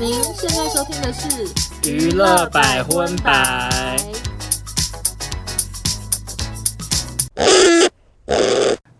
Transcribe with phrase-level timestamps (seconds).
[0.00, 4.17] 您现在收听的是娱乐百分百。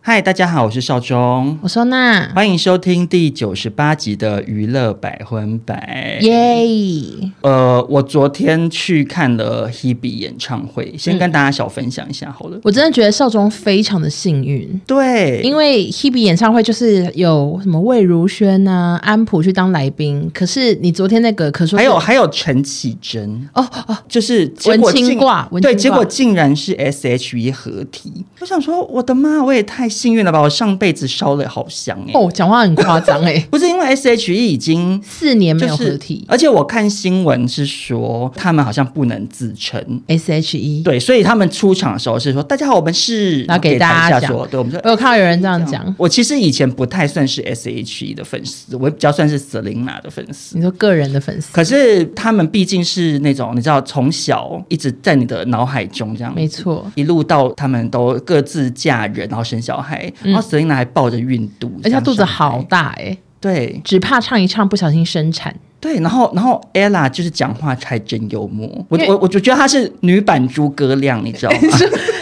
[0.09, 2.27] 嗨，大家好，我是少忠，我说那。
[2.35, 7.31] 欢迎收听第九十八集的娱乐百分百，耶。
[7.43, 12.59] 呃，我昨天去看了 Hebe 演唱会，先跟大家小分享一下好了。
[12.65, 23.47] 我真的觉得少忠非常的幸运，对，因为 Hebe 演唱会就是有什么魏如萱啊、安普去当来宾，可是你昨天那个可说还有还有陈绮贞。
[23.53, 29.87] 哦哦，就是文青挂，对，结果竟然是 SHE 合体，我想说我的妈，我也太。
[29.99, 30.41] 幸运的吧！
[30.41, 32.19] 我上辈子烧了好香哎、欸！
[32.19, 39.83] 哦，讲话很夸张哎， 不是因为 S H E 已经四年没有合体，而且我看新闻是说他们好像不能自称。
[40.07, 45.93] S H E，对，所以他们出场的时候是说大家好，我们是，然后给大家讲，对，我们说我有看到有人这样讲。
[45.99, 50.57] 我其实以前不太算是 S H E 的粉丝，我比较算是 Selina 的粉丝。
[50.57, 59.88] 你说个人的粉丝，可是他们毕竟是那种你知道，从小一直在你的脑海中这样，没错，一路到他们都各自嫁人，然后生小孩，
[60.23, 65.55] 然后 Selina 还抱着孕肚，而且她肚子好大哎、欸，对，只怕唱一唱不小心生产。
[65.81, 71.59] 对，然后然后 Ella 就是讲话才真幽默，我我我就觉得她是女版诸葛亮，你知道吗？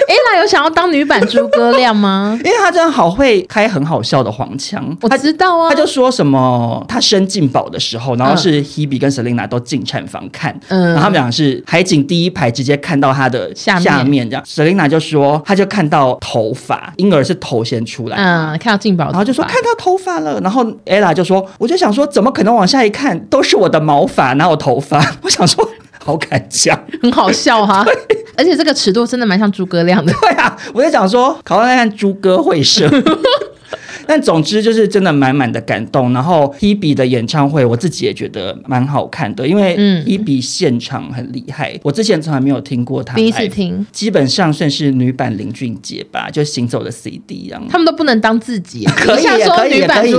[0.07, 2.39] Ella 有想要当女版诸葛亮吗？
[2.45, 5.71] 因为她真的好会开很好笑的黄腔，我知道啊。
[5.71, 14.45] 她就说什么她生进宝的时候，然后是 Hebe 跟 Selina 都进产房看，嗯，然后他们俩是海景第一排直接看到她的下面这样。
[14.45, 23.43] Selina 就说她就看到头发，婴儿是头先出来，嗯，看到进宝，然后就说看到头发了，然后 Ella 就说我就想说怎么可能往下一看都。
[23.47, 24.99] 是我的毛发，哪有头发？
[25.23, 25.67] 我想说，
[26.05, 27.85] 好敢讲，很好笑哈。
[27.87, 27.95] 对
[28.37, 30.13] 而且这个尺度真的蛮像诸葛亮的。
[30.21, 32.87] 对啊，我在想说，考完来看诸葛会社。
[34.07, 47.63] 但总之就是真的满满的感动，然后 Hebe 的演唱会我自己也觉得蛮好看的，因为 Hebe 现场很厉害，嗯、我之前从来没有听过他，第一次听，基本上算是女版林俊杰吧，就行走的 CD 一样。
[47.69, 50.11] 他们都不能当自己， 可以也可以，也可以，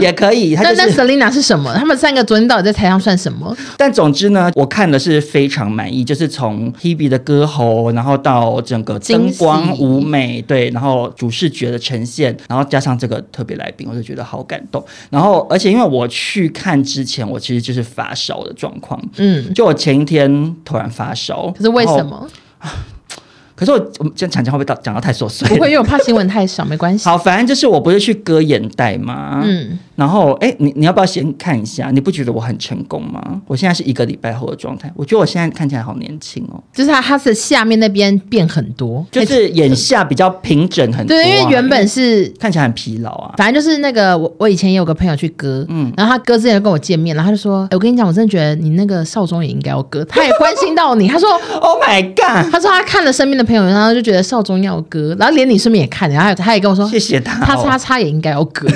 [0.00, 0.54] 也可以。
[0.56, 1.74] 那那 Selina 是什么？
[1.74, 3.56] 他们三个昨天到底在台上算什么？
[3.76, 13.18] 但总之呢，我看的是非常满意，就是从 Hebe 的歌喉，然后到整个灯光舞美，对，然后主视觉的呈现，然后加上这个。
[13.30, 14.84] 特别来宾，我就觉得好感动。
[15.10, 19.00] 然后，而且因为我去看之前，我其实就是发烧的状况。
[19.16, 22.28] 嗯，就我前一天突然发烧，可是为什么？
[23.54, 25.46] 可是我我们这样讲讲会不会到讲到太琐碎？
[25.48, 27.04] 不会，因为我怕新闻太少，没关系。
[27.04, 29.42] 好，反正就是我不是去割眼袋吗？
[29.44, 31.90] 嗯，然后哎，你你要不要先看一下？
[31.92, 33.42] 你不觉得我很成功吗？
[33.48, 36.62] 我现在是一个礼拜后的状态，我觉得我现在看起来好年轻哦。
[36.72, 41.20] 就是他，他是下面那边变很多，就是眼下比较平整很多，啊。
[41.20, 43.34] 对，因为原本是看起来很疲劳啊。
[43.36, 51.28] 反正就是那个我我以前也有个朋友去割，嗯，然后他割之前跟我见面，然后他就说：“哎，我跟你讲，我真的觉得你那个少中也应该要割。”他也关心到你， 他说
[51.60, 54.18] ：“Oh my god！” 他说他看了身边的朋友，然后就觉得。
[54.28, 58.68] 少中要割，然后连你顺便也看，然后他也跟我说，谢谢他，他叉叉也应该要割。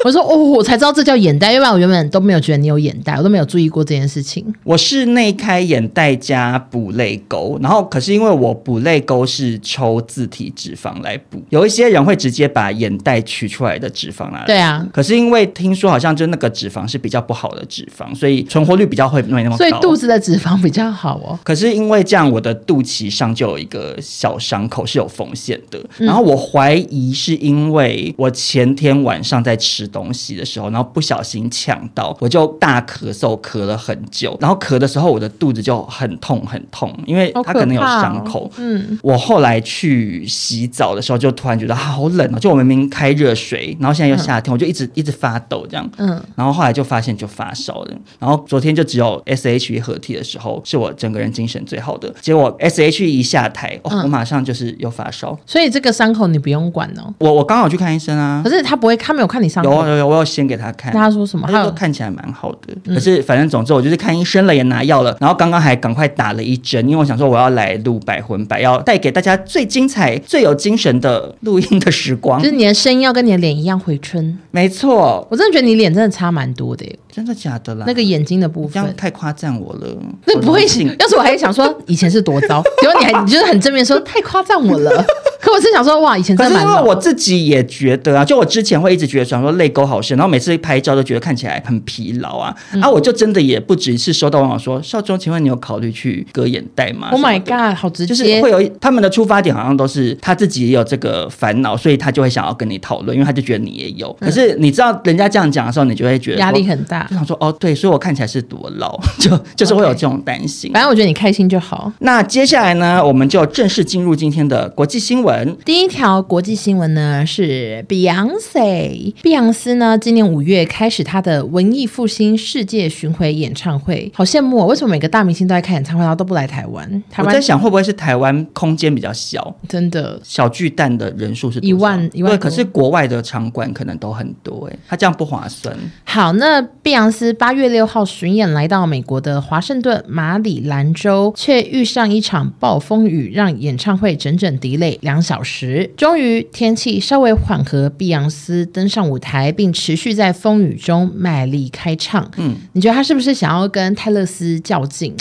[0.04, 4.44] 我说哦，我才知道这叫眼袋，要不然我原本都没有觉得你有眼袋，我都没有注意过这件事情。
[4.64, 14.46] 我是内开眼袋加补泪沟，然后可是因为我补泪沟是抽自体脂肪来补，有一些人会直接把眼袋取出来的脂肪拿来。
[14.46, 19.58] 对啊，可是因为听说好像就那个脂肪是比较不好的脂肪，所以存活率比较会没那么高。
[19.58, 21.38] 所以肚子的脂肪比较好哦。
[21.44, 25.78] 可是因为这样，我的肚脐上就有一个小伤口是有风险的。
[25.98, 30.70] 然后我怀疑是因为我前天晚上在吃东西的时候。
[30.70, 34.36] 然后不小心呛到，我就大咳嗽，咳了很久。
[34.40, 38.44] 然后咳的时候，我的肚子就很痛很痛，因为它可能有伤口。
[38.44, 42.38] 哦、嗯，我后来去洗澡的时候，就突然觉得好冷哦。
[42.38, 45.90] 就我明明开热水，然后现在又夏天，嗯、我就一直一直发抖这样。
[45.96, 47.94] 嗯，然后后来就发现就发烧了。
[48.18, 52.12] 然后昨天就只有 S H E 合体的时候，是我整个人精神最好的。
[52.20, 55.36] 结果 S H E 一下台，哦，我马上就是又发烧。
[55.46, 57.12] 所以这个伤口你不用管哦。
[57.18, 58.40] 我我刚好去看医生啊。
[58.44, 59.70] 可是他不会，他没有看你伤口。
[59.70, 60.60] 有有有，我要先给。
[60.60, 61.48] 他看，他说什么？
[61.50, 72.38] 他说看起来蛮好的，嗯、可是反正总之我就是看医生了，也拿药了，然后刚刚还赶快打了一针，因为我想说我要来录百魂百，要带给大家最精彩、最有精神的录音的时光。
[72.42, 75.26] 就是你的声音要跟你的脸一样回春，没错。
[75.30, 77.84] 我真的觉得你脸真的差蛮多的耶，真的假的啦？
[77.86, 79.86] 那个眼睛的部分，这样太夸赞我了。
[80.26, 85.02] 那不会行， 要是我还想说以前是多糟，结果你还你就是很正面说太夸赞我了。
[85.40, 86.62] 可我是想说，哇，以前真的蛮。
[86.62, 92.54] 可是因为我自己也觉得啊，就我之前会一直觉得，想说泪沟好深，然后每次一拍照都觉得看起来很疲劳啊。
[92.72, 104.12] 嗯、啊，我就真的也不止一次收到网友说，少中，请问你有考虑去割眼袋吗？Oh my god，好直接，就是会有他们的出发点好像都是他自己也有这个烦恼，所以他就会想要跟你讨论，因为他就觉得你也有。
[104.20, 110.70] 可是你知道人家这样讲的时候，你就会觉得压力很大，就想说哦，对，所以我看起来是多老， 就就是会有这种担心。
[110.70, 110.74] Okay.
[110.74, 111.92] 反正我觉得你开心就好。
[112.00, 115.56] 那接下来呢，我们就正式进入今天的国际新闻。
[115.64, 124.66] 第一条国际新闻呢是 Beyonce，碧昂斯呢今年五月开始他的文艺复兴世界巡回演唱会，好羡慕哦！
[124.66, 126.88] 为什么每个大明星都在开演唱会，然后都不来台湾？
[127.10, 135.76] 台湾我在想会不会是台湾空间比较小，真的小巨蛋的人数是一万一万，对，可是国外的场馆可能都很多哎，他这样不划算。
[136.04, 145.90] 好，那碧昂斯八月六号巡演来到美国的华盛顿马里兰州，却遇上一场暴风雨，让演唱会整整 delay 两小时。
[145.98, 152.28] 终于天气稍微缓和，碧昂斯登上舞台，并持续在风雨中卖力开唱。
[152.36, 155.14] 嗯，你觉得他是不是想要跟泰勒斯较劲？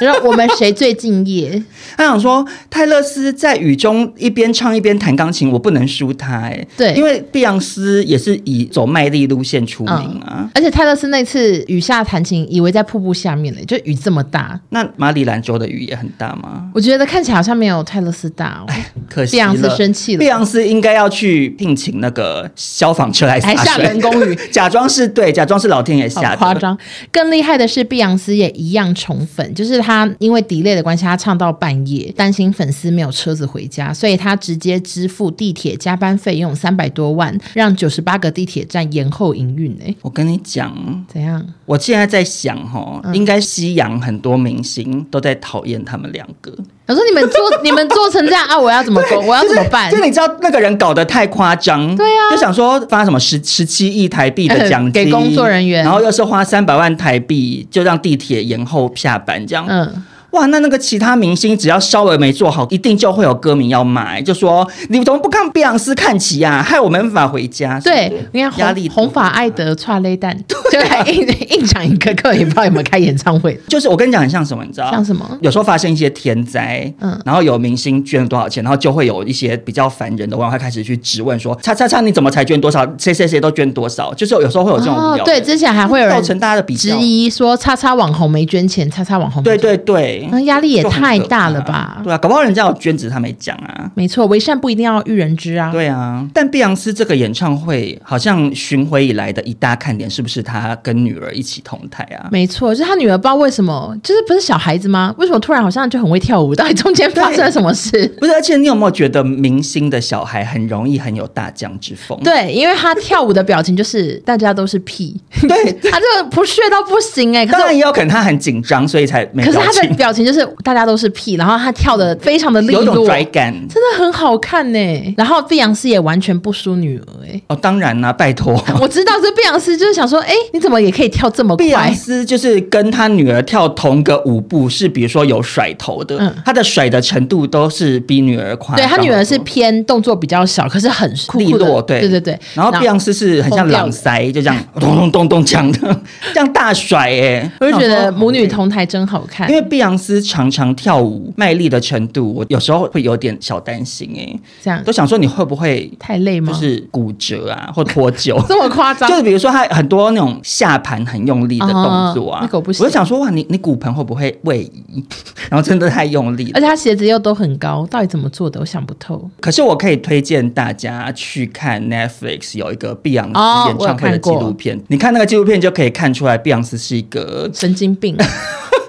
[0.00, 1.62] 然 后我们谁最敬业？
[1.96, 6.68] 他想说泰勒斯在雨中一边唱一边弹钢琴，我不能输他哎、欸。
[6.76, 10.38] 对，因为碧昂斯也是以走卖力路线出名啊。
[10.38, 14.58] 嗯、而且泰勒斯那次雨下弹琴，以为在瀑布下面呢，就雨这么大。
[14.70, 16.70] 那马里兰州的雨也很大吗？
[16.74, 18.64] 我觉得看起来好像没有泰勒斯大哦。
[18.68, 20.18] 哎，可惜碧昂斯生气了。
[20.20, 26.36] 碧昂斯应该要去聘请那个消防车来 洒水，还下人工雨，假装是对，假装是老天爷下的。
[26.36, 26.76] 夸张。
[27.10, 39.76] 更厉害的是，碧昂斯也一样宠粉，就是他因为 delay 的关系，他唱到半夜，担心粉丝没有车子回家，所以他直接支付地铁加班费用三百多万，让九十八个地铁站延后营运。
[39.84, 41.44] 哎，我跟你讲，怎样？
[41.66, 46.54] 我现在在想，哈，应该西洋很多明星都在讨厌他们两个。
[46.88, 49.20] 我说你们做 你们做成这样啊，我要怎么做？
[49.20, 49.90] 我要怎么办？
[49.90, 60.04] 就你知道那个人搞得太夸张，对啊，就想说发什么十十七亿台币的奖金给工作人员，然后又是花三百万台币就让地铁延后下班这样，嗯。
[60.32, 66.62] 哇，那那个其他明星只要稍微没做好，一定就会有歌迷要买，就说你怎么不看碧昂斯看齐呀？
[66.62, 67.80] 害我没办法回家。
[67.80, 70.36] 对，你看压力红发艾德串雷蛋，
[70.70, 71.26] 对，硬
[71.58, 73.58] 硬讲一个，客也不知道有没有开演唱会。
[73.68, 74.90] 就是我跟你讲，很像什么，你知道？
[74.90, 75.26] 像什么？
[75.40, 82.86] 有时候发生一些天灾，嗯，然后有明星捐了多少钱，然后就会有一些比较烦人的网友开始去质问说：“叉叉叉，你怎么才捐多少？
[82.98, 91.18] 谁谁谁都捐多少？”就是有时候会有这种、哦、对，之前还会有人造成大家的比较质疑说：“叉叉网红没捐钱，叉叉网红。”对对对，那压力也太。
[91.28, 92.00] 大了吧？
[92.02, 93.90] 对啊，搞不好人家有捐，只是他没讲啊。
[93.94, 95.70] 没错，为善不一定要育人知啊。
[95.70, 102.28] 对啊，但碧昂斯这个演唱会好像巡回以来的一大看点，是不是他跟女儿一起同台啊？
[102.30, 105.14] 没错，就是他女儿不知道为什么，就是不是小孩子吗？
[105.18, 106.54] 为什么突然好像就很会跳舞？
[106.54, 108.06] 到底中间发生了什么事？
[108.18, 112.18] 不是，而且你有没有觉得明星的小孩很容易很有大将之风？
[112.22, 117.46] 对，因为他跳舞的表情就是大家都是屁，对，他就 不屑到不行哎、欸。
[117.46, 119.44] 当然也有可能他很紧张，所以才没。
[119.44, 121.72] 可是他的表情就是大家都是屁，然后他。
[121.78, 125.14] 跳的非常的利落，有种拽感，真的很好看呢。
[125.16, 127.40] 然后碧昂斯也完全不输女儿哎。
[127.46, 131.64] 哦，当然啦，拜托， 我知道这碧昂斯就是想说，哎，你怎么也可以跳这么快？
[131.64, 138.74] 碧昂斯就是跟他女儿跳同个舞步，是比如说有甩头的，嗯，他的甩的程度都是比女儿快。
[138.74, 142.40] 对，他女儿是偏动作比较小，可是很利落，对对对对。
[142.54, 146.00] 然后碧昂斯是很像朗塞，就这样咚咚咚咚锵的，
[146.34, 149.48] 这样大甩哎，我就觉得母女同台真好看。
[149.48, 152.44] 因为碧昂斯常常跳舞卖力的程度，我。
[152.48, 156.50] 有时候会有点小担心哎、欸，这样都想说你会不会太累吗？
[156.52, 159.06] 就是骨折啊，或脱臼 这么夸张？
[159.10, 162.82] 就是比如说他很多那种下盘很用力的动作啊，哦、那个、不行。
[162.82, 165.04] 我就想说哇，你你骨盆会不会位移？
[165.50, 168.60] 然后真的太用力了，而且他鞋子又都很高，到底怎么做的？
[168.60, 169.28] 我想不透。
[169.40, 178.16] 可是我可以推荐大家去看 Netflix 有一个碧昂斯演唱会的纪录片，你看那个纪录片就可以看出来碧昂斯是一个神经病。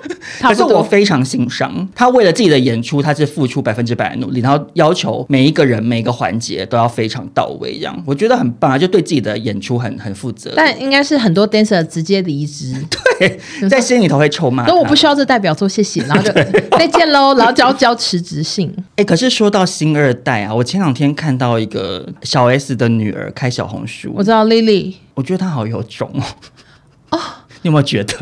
[0.42, 10.54] 可是我非常欣赏他，为了自己的演出，他是付出百分之百的努力，然后要求每一个人每一个环节都要非常到位，这样我觉得很棒，就对自己的演出很很负责。
[10.56, 12.76] 但应该是很多 dancer 直接离职，
[13.20, 13.40] 对，
[13.70, 14.66] 在心里头会臭骂。
[14.66, 16.32] 那我不需要这代表作，谢谢，然后就
[16.78, 18.74] 再见喽，然后交交辞职信。
[18.78, 26.24] 哎、欸，可是说到新二代啊，我前两天看到一个小 S 的女儿开小红书，我知道 Lily，我觉得她好有种哦。
[27.12, 27.20] 哦，
[27.62, 28.16] 你有没有觉得？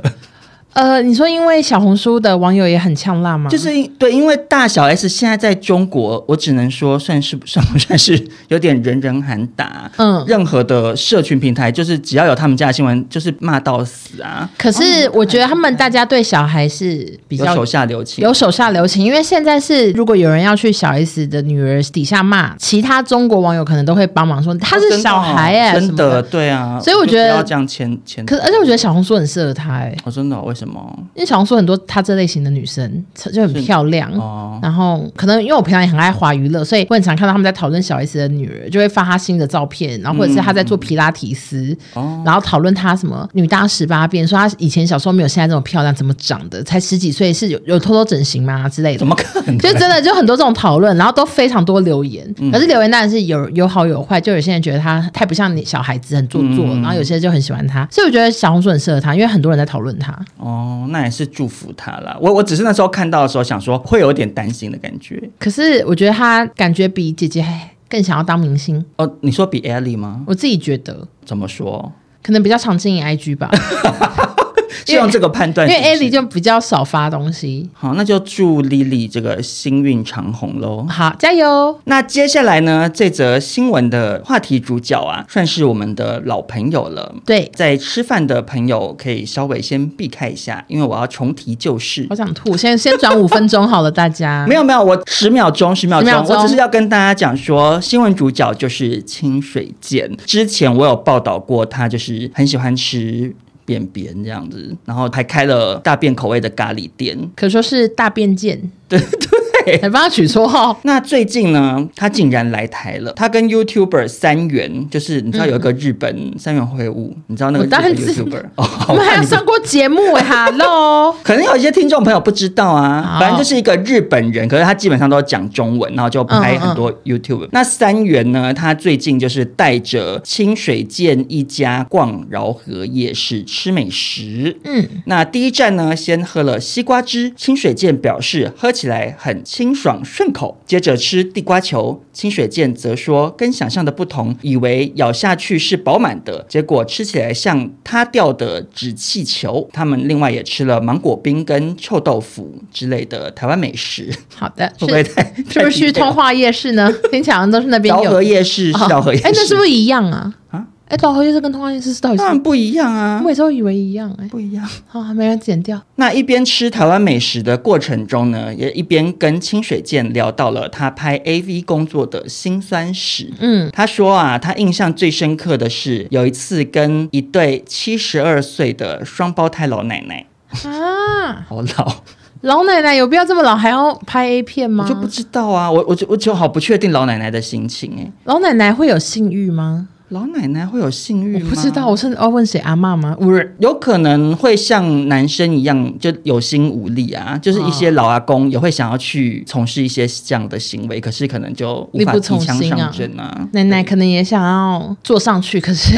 [0.77, 3.50] 呃，你说因为小红书的网友也很呛辣吗？
[3.50, 9.89] 就是对，因为大小 S 现在在中国，我只能说算是算不算是 有点人人喊打。
[9.98, 14.48] 嗯，任何的社群平台，就是只要有他们家的新闻，就是骂到死啊。
[14.55, 26.79] 可是我觉得他们大家对小孩是比较手下留情，有手下留情，因为现在是如果有人要去小 S 的女儿底下骂，其他中国网友可能都会帮忙说他是小孩哎、欸，真的对啊。
[26.79, 28.24] 所以我觉得要这样牵牵。
[28.27, 30.66] 可是而且我觉得小红书很适合他哎、欸，我真的为什么？
[31.15, 46.63] 因为小红书很多她这类型的女生就很漂亮，哦、然后可能因为我平常也很爱滑娱乐，所以我很常看到他们在讨论小 S 的女儿，就会发她新的照片，然后或者是她在做皮拉提斯，嗯、然后讨论她什么女大十八变，说她以前小时候没有现在这么漂亮，怎么长的？
[46.63, 49.00] 才十几岁是有有偷偷整形吗之类的？
[49.00, 49.57] 怎么可能？
[49.59, 60.17] 就真的就很多这种讨论，然后都非常多留言，嗯、可是留言当然是有有好有坏，就有些人觉得她太不像你小孩子，很做作，嗯、然后有些人就很喜欢她，所以我觉得小红书很适合她，因为很多人在讨论她。
[60.38, 60.47] 哦，
[60.89, 62.18] 那也是祝福他啦。
[62.22, 65.22] 我我只是那时候看到的时候想说，会有点担心的感觉。
[65.39, 68.84] 可是我觉得他感觉比姐姐还更想要当明星。
[68.98, 70.24] 哦，你说比 Ellie 吗？
[70.27, 71.08] 我自己觉得。
[71.25, 71.92] 怎么说？
[72.24, 73.50] 可能比较常经营 IG 吧。
[74.86, 77.69] 希望这个判断，因为艾莉就比较少发东西。
[77.74, 80.86] 好，那就祝 Lily 这个星运长虹喽。
[80.89, 81.79] 好，加油！
[81.86, 82.89] 那接下来呢？
[82.89, 87.13] 这则新闻的话题主角啊，算是我们的老朋友了。
[87.25, 92.05] 对，在吃饭的朋友可以稍微先避开一下，因为我要重提旧事。
[92.10, 94.46] 我想吐，先先转五分钟好了，大家。
[94.50, 100.10] 没有没有，我十秒钟，十秒钟，我只是要跟大家讲说，新闻主角就是清水健。
[100.25, 103.36] 之前我有报道过，他就是很喜欢吃。
[103.67, 108.57] 便便这样子，然后还开了大便口味的咖喱店，可说是大便健。
[108.88, 109.47] 对对。
[109.81, 110.77] 还帮他取绰号。
[110.83, 113.12] 那最近呢，他竟然来台了。
[113.13, 118.43] 他跟 YouTuber 三元，就是你知道有一个日本三元会晤，嗯、你知道那个日本 YouTuber？
[118.88, 121.15] 我们还有上过节目哎，Hello。
[121.24, 127.45] 可能有一些听众朋友不知道啊，反正就是一个日本人，可是他基本上都讲中文，然后就拍很多 YouTuber。
[127.45, 134.57] 嗯嗯，那三元呢，他最近就是带着清水健一家逛饶河夜市吃美食。
[134.63, 139.43] 嗯，那第一站呢，先喝了西瓜汁，清水健表示喝起来很。
[139.58, 142.00] 清爽顺口，接着吃地瓜球。
[142.14, 149.68] 清水健则说，跟想象的不同，以为咬下去是饱满的，结果吃起来像塌掉的纸气球。
[149.74, 154.14] 他们另外也吃了芒果冰跟臭豆腐之类的台湾美食。
[154.36, 156.94] 好的， 会不会太是不是去通化夜市呢？
[157.10, 159.26] 听起来都是那边饶河夜市，是饶河夜市。
[159.26, 160.36] 哎，那是不是一样啊？
[160.52, 160.68] 啊？
[160.89, 162.20] 哎，饶河夜市跟通化夜市是到底是？
[162.20, 163.20] 当然不一样啊！
[163.22, 164.65] 我每次都以为一样，哎，不一样。
[164.88, 165.82] 好，还没人剪掉。
[165.96, 173.34] 那一边吃台湾美食的过程中呢，也一边跟清水健聊到了他拍 AV 工作的辛酸史。
[173.39, 180.25] 嗯，他说啊，他印象最深刻的是有一次跟一对七十二岁的双胞胎老奶奶
[180.63, 181.96] 啊， 好老，
[182.41, 184.86] 老奶奶有必要这么老还要拍 A 片吗？
[184.86, 189.89] 我就不知道啊，我我就我就好不确定老奶奶的心情哎，老奶奶会有性欲吗？
[190.10, 192.58] 老奶奶会有性欲不知道，我是要问谁？
[192.60, 193.18] 阿妈吗？
[193.60, 203.50] 有可能会像男生一样就有心无力啊，就是一些老阿公也会想要去从事一些这样的行为，可是可能就无法提枪上阵啊。
[203.52, 205.98] 奶奶可能也想要坐上去，可是。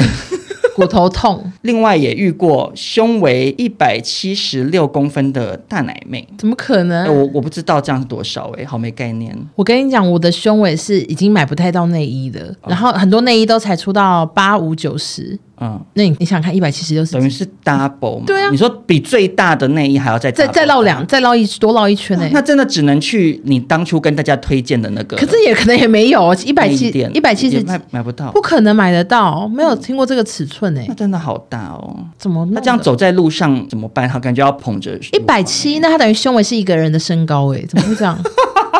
[0.79, 7.05] 骨头痛，另外也遇过胸围一百七十六公分的大奶妹，怎么可能？
[7.05, 9.35] 欸、我我不知道这样是多少哎、欸，好没概念。
[9.55, 15.37] 我跟你讲，我的胸围是已经买不太到内衣的，哦、然后很多内衣都才出到八五九十。
[15.61, 18.23] 嗯，那你你想看一百七十六，等于是 double 嘛？
[18.25, 22.29] 对啊，你说比最大的内衣还要再再再绕两，再绕一多绕一圈呢？
[22.31, 25.17] 那真的只能去你当初跟大家推荐的那个。
[25.17, 30.85] 可是也可能也没有一百七一百七十买买不到，不可能买得到，没有听过这个尺寸哎。
[30.87, 32.47] 那真的好大哦，怎么？
[32.51, 34.07] 那这样走在路上怎么办？
[34.07, 38.17] 他感觉要捧着一百七，那他等于胸围是一个人的身高哎，怎么会这样？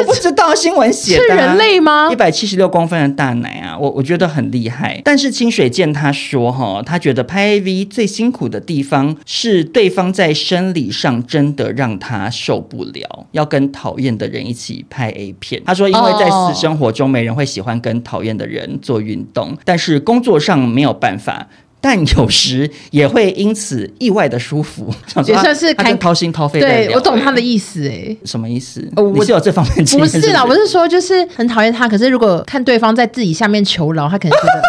[0.00, 2.08] 我不知道新闻写的是人类吗？
[2.10, 5.00] 一百七十六公分的大奶啊，我我觉得很厉害。
[5.04, 15.62] 但是清水健他说哈，他觉得拍 AV 最辛苦的地方是对方在生理上真的让他受不了，要跟讨厌的人一起拍 A 片。
[15.64, 21.48] 他说，因为在私生活中没人会喜欢跟讨厌的人做运动，但是工作上没有办法。
[21.80, 24.92] 但有时也会因此意外的舒服，
[25.26, 26.60] 也算是开掏心掏肺。
[26.60, 28.86] 对，我懂他的意思哎，什么意思？
[28.96, 34.62] 我是有这方面经验不是啦，我是说就是很讨厌他，可是如果看对方在自己下面求饶，他可能觉得。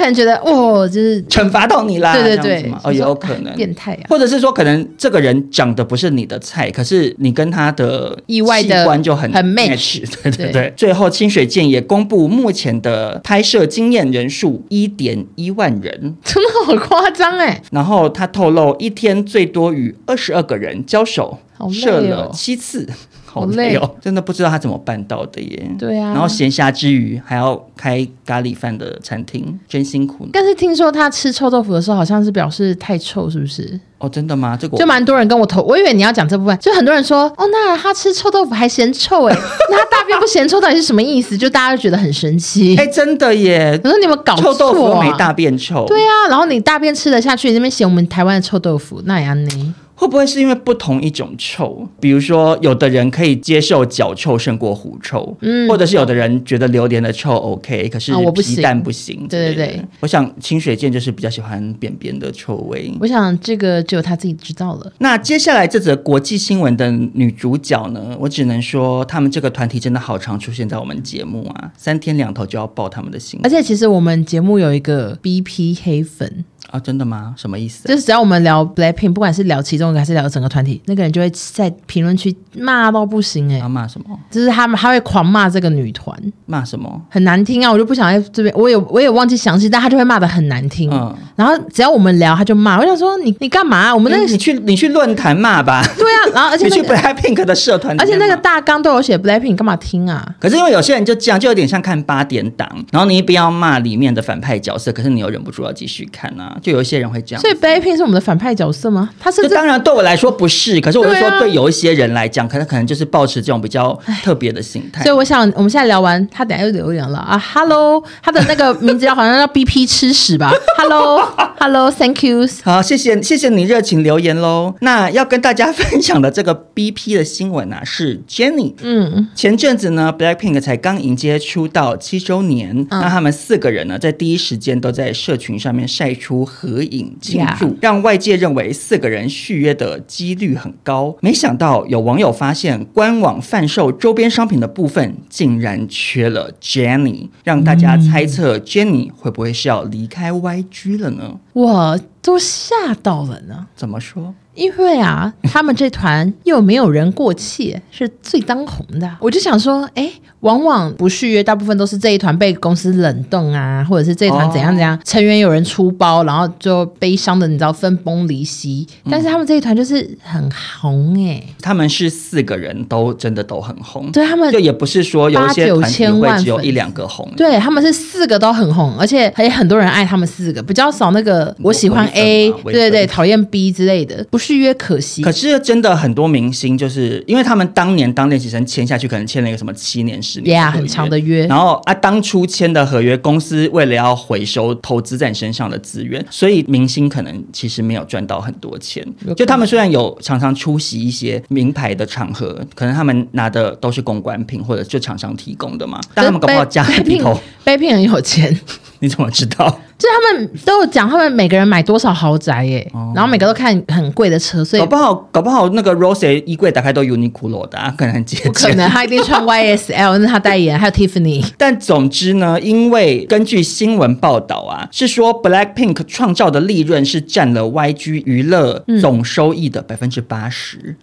[0.00, 3.54] 他可可能觉得哦，就是惩罚到你啦，对对对，哦，也有可能。
[3.54, 10.72] 变态啊，或者是说，可能这个人长得不是你的菜，可是你跟他的意外的关就很很 match，对对对。
[10.74, 17.62] 最后，清水健也公布目前的拍摄经验人数一点一万人，真的好夸张哎。
[17.70, 21.38] 然后他透露，一天最多与二十二个人交手，
[21.70, 22.88] 射了七次。
[23.32, 25.70] 好累哦，真的不知道他怎么办到的耶。
[25.78, 30.26] 对啊，然后闲暇之余还要开咖喱饭的餐厅，真辛苦。
[30.32, 33.78] 但是听说他吃臭豆腐的时候，好像是表示太臭，是不是？
[33.98, 34.56] 哦，真的吗？
[34.60, 39.36] 这个就蛮多人跟我投，我以为你要讲这部分，就很多人说，哦，那他吃臭豆腐还嫌臭哎，
[39.70, 41.36] 那他大便不嫌臭到底是什么意思？
[41.38, 42.74] 就大家都觉得很神奇。
[42.76, 43.78] 哎，真的耶！
[43.84, 45.84] 我说你们搞错啊，臭豆腐没大便臭。
[45.86, 49.74] 对啊，然后你大便吃得下去，你那边嫌我们台湾的臭豆腐，那也安呢？
[50.00, 51.86] 会不会是因为不同一种臭？
[52.00, 59.28] 比如说，有的人可以接受脚臭胜过狐臭，嗯，或者是有的人觉得榴莲的臭 OK，可是皮蛋不行。
[59.28, 62.90] 对对对，我想清水健就是比较喜欢扁扁的臭味。
[62.98, 64.90] 我想这个只有他自己知道了。
[64.96, 68.16] 那接下来这则国际新闻的女主角呢？
[68.18, 73.46] 我只能说，他们这个团体真的好常出现在我们节目啊，三天两头就要报他们的新闻。
[73.46, 76.46] 而且其实我们节目有一个 BP 黑粉。
[76.70, 77.34] 啊，真的吗？
[77.36, 77.86] 什么意思？
[77.88, 83.60] 就是只要我们聊 Blackpink，不管是聊其中一个还是聊整个团体，那个人就会在评论区骂到不行哎、欸！
[83.60, 84.18] 他骂什么？
[84.30, 87.00] 就是他们他会狂骂这个女团，骂什么？
[87.10, 87.70] 很难听啊！
[87.70, 90.90] 我就不想在这边，我也我也忘记详细，但他就会骂的很难听。
[90.90, 92.78] 嗯，然后只要我们聊，他就骂。
[92.78, 93.94] 我想说你你干嘛？
[93.94, 95.82] 我们那个、你去你去论坛骂吧。
[95.98, 100.34] 对啊，然后而且、那个、你去 Blackpink 的社团，而且那个大纲都有写 Blackpink，干嘛听啊？
[100.38, 107.40] 可是因为有些人就这样，就有点像看八点档，然后你一边要骂里面的反派角色，可是你又忍不住要继续看啊，就有一些人会这样。
[107.40, 109.10] 所以 Blackpink 是我们的反派角色吗？
[109.18, 115.02] 他是当然对我来说不是，可是我就说对有一些人来讲，可能可能就是抱持这种比较特别的心态。
[115.02, 120.52] 所以我想我们现在聊完，他等下又留言了啊，Hello，他的那个名字好像叫 BP 吃屎吧？
[120.78, 124.74] Hello，Hello，Thank you，好，谢谢谢谢你热情留言喽。
[124.80, 128.74] 那要跟大家分享的这个 BP 的新闻啊，是 Jennie。
[128.82, 137.16] 嗯，前阵子呢，Blackpink 才刚迎接出道七周年，嗯、那他们四个人呢，在第一时间都在社群上面晒出合影。
[137.20, 141.16] 庆祝，让外界认为四个人续约的几率很高。
[141.20, 151.38] 没想到有网友发现，官网贩售周边商品的部分竟然缺了 Jennie，让大家猜测 Jennie 会不会是要离开 YG 了呢？
[151.52, 153.68] 我都吓到了呢。
[153.76, 154.34] 怎么说？
[154.60, 159.10] 因为啊，他们这团又没有人过气，是最当红的。
[159.18, 168.86] 我就想说，哎，往往不续约，大部分都是这一团被公司冷冻啊，或者是这一团怎样怎样，哦、成员有人出包，然后就悲伤的，你知道分崩离析。
[169.10, 170.50] 但是他们这一团就是很
[170.80, 184.26] 红哎，他们是四个人都真的都很红，对他们就也不是说有一些团体会只有一两个红，对他们是四个都很红，而且还有很多人爱他们四个，比较少那个我喜欢 A，对对对，讨厌 B 之类的。
[184.50, 191.46] 续约可惜，可是真的很多明星就是因为他们当年当练习生签下去，可能签了一个什么七年、十年，yeah, 很长的约。
[191.46, 199.06] 然后啊，当初签的合约，公司为了要回收投资在你身上的资源，所以明星可能其实没有赚到很多钱。
[199.36, 208.60] 就他们虽然有常常出席一些名牌的场合，可能他们拿的都是公关品或者就厂商提供的嘛，但他们搞不好家里头， Blackpink 很有钱，
[208.98, 209.80] 你怎么知道？
[210.00, 218.52] 就他们都有讲，他们每个人买多少豪宅耶，哦、然后每个都看很贵的车，所以搞不好搞不好那个 Rose 衣柜打开都 Uniqlo 的，啊，可能很接近。
[218.52, 221.44] 可能他一定穿 YSL，那是他代言，还有 Tiffany。
[221.58, 230.78] 但总之呢，因为根据新闻报道啊，是说 Blackpink 创造的利润是占了 YG 娱乐总收益的百分之八十。
[230.78, 230.96] 嗯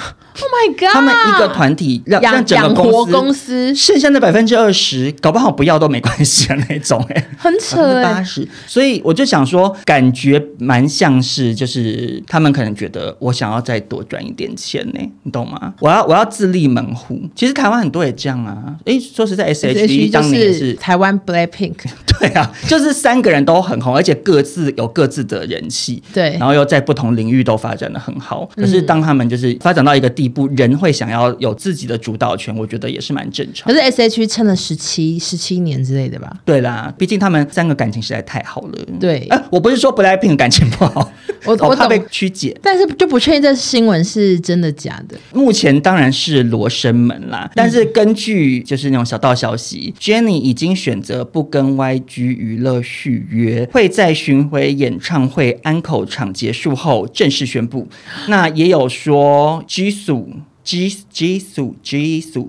[0.00, 0.14] Oh
[0.46, 0.92] my god！
[0.92, 8.46] 他们一个团体让让整个公司，公司剩下的百分之二十，搞不好不要都没关系的那种，哎，很扯八十。
[8.66, 15.74] 所以我就想说，感觉蛮像是，就是他们可能觉得我想要再多赚一点钱呢，你懂吗？
[15.80, 17.20] 我要我要自立门户。
[17.34, 18.74] 其实台湾很多也这样啊。
[18.84, 21.74] 哎，说实在，S H E 当年是台湾 Blackpink，
[22.20, 28.48] 对啊，就是三个人都很红，而且各自有各自的人气，对，然后又在不同领域都发展的很好。
[28.56, 33.66] 可是当他们就是发展到一个地步，人会想要有自己的主导权，我觉得也是蛮正常。
[33.66, 36.36] 可是 S H E 撑了十七十七年之类的吧？
[36.44, 38.78] 对啦，毕竟他们三个感情实在太好了。
[39.00, 41.10] 对，哎，我不是说 BLACKPINK 感情不好，
[41.44, 45.16] 我 我怕被曲解，但是就不确定这新闻是真的假的。
[45.32, 57.86] 目前当然是罗生门啦，但是根据就是那种小道消息，嗯，Jennie 已经选择不跟 YG 娱乐续约，会在巡回演唱会安口场结束后正式宣布。
[58.28, 60.17] 那也有说 Jisoo。
[60.64, 62.48] Jisoo Jisoo，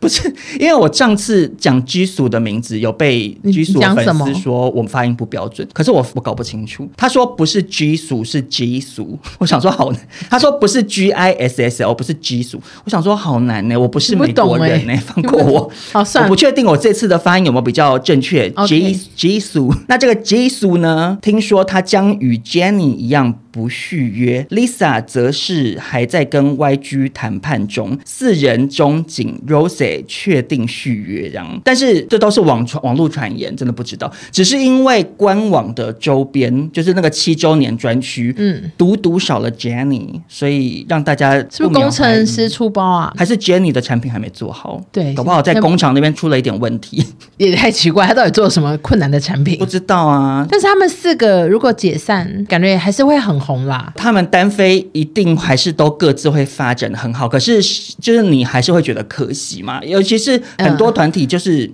[0.00, 0.26] 不不是，
[0.58, 6.88] 因为我上次讲居俗的名字有被居俗粉丝说我们发音不标准，可是我我搞不清楚。
[6.96, 10.08] 他说不是居俗是 G 俗，我想说好难。
[10.30, 13.78] 他说不是 G I S S L 不是 G 俗，我想说好难呢。
[13.78, 15.70] 我不是美国人呢， 放过我。
[15.92, 18.48] 好，算了，我不确定我这次的发音有没有比较正确。
[18.66, 21.18] G G 俗，那这个 G 俗呢？
[21.20, 23.38] 听说他将与 Jenny 一样。
[23.58, 31.60] 不续约，Lisa 则是还在跟 YG 谈判中，四人中仅 Rose 确定续约，这样。
[31.64, 34.08] 但是这都是网传网络传言，真的不知道。
[34.30, 43.12] 只是因为官网的周边，就是那个七周年专区，嗯，独独少了 Jenny，所以让大家是不是工程师出包啊？
[43.16, 44.80] 还是 Jenny 的产品还没做好？
[44.92, 47.04] 对，搞不好在工厂那边出了一点问题，
[47.38, 49.58] 也太奇怪，他到底做了什么困难的产品？
[49.58, 50.46] 不知道啊。
[50.48, 53.36] 但是他们四个如果解散，感觉还是会很。
[53.48, 57.62] 红啦，他们单飞一定还是都各自会发展的很好，可是
[57.98, 61.64] 就是你还是会觉得可惜嘛，尤其是很多团体就是。
[61.64, 61.72] 嗯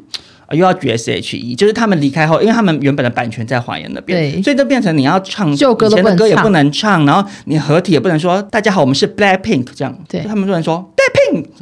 [0.50, 10.92] 又要绝 S H E，就是他们离开后，因为他们原本的版权在华研那边，对，所以就变成你要唱旧歌，以前的歌也不能唱，然后你合体也不能说大家好，我们是 Black Pink 这样，对，他们不能说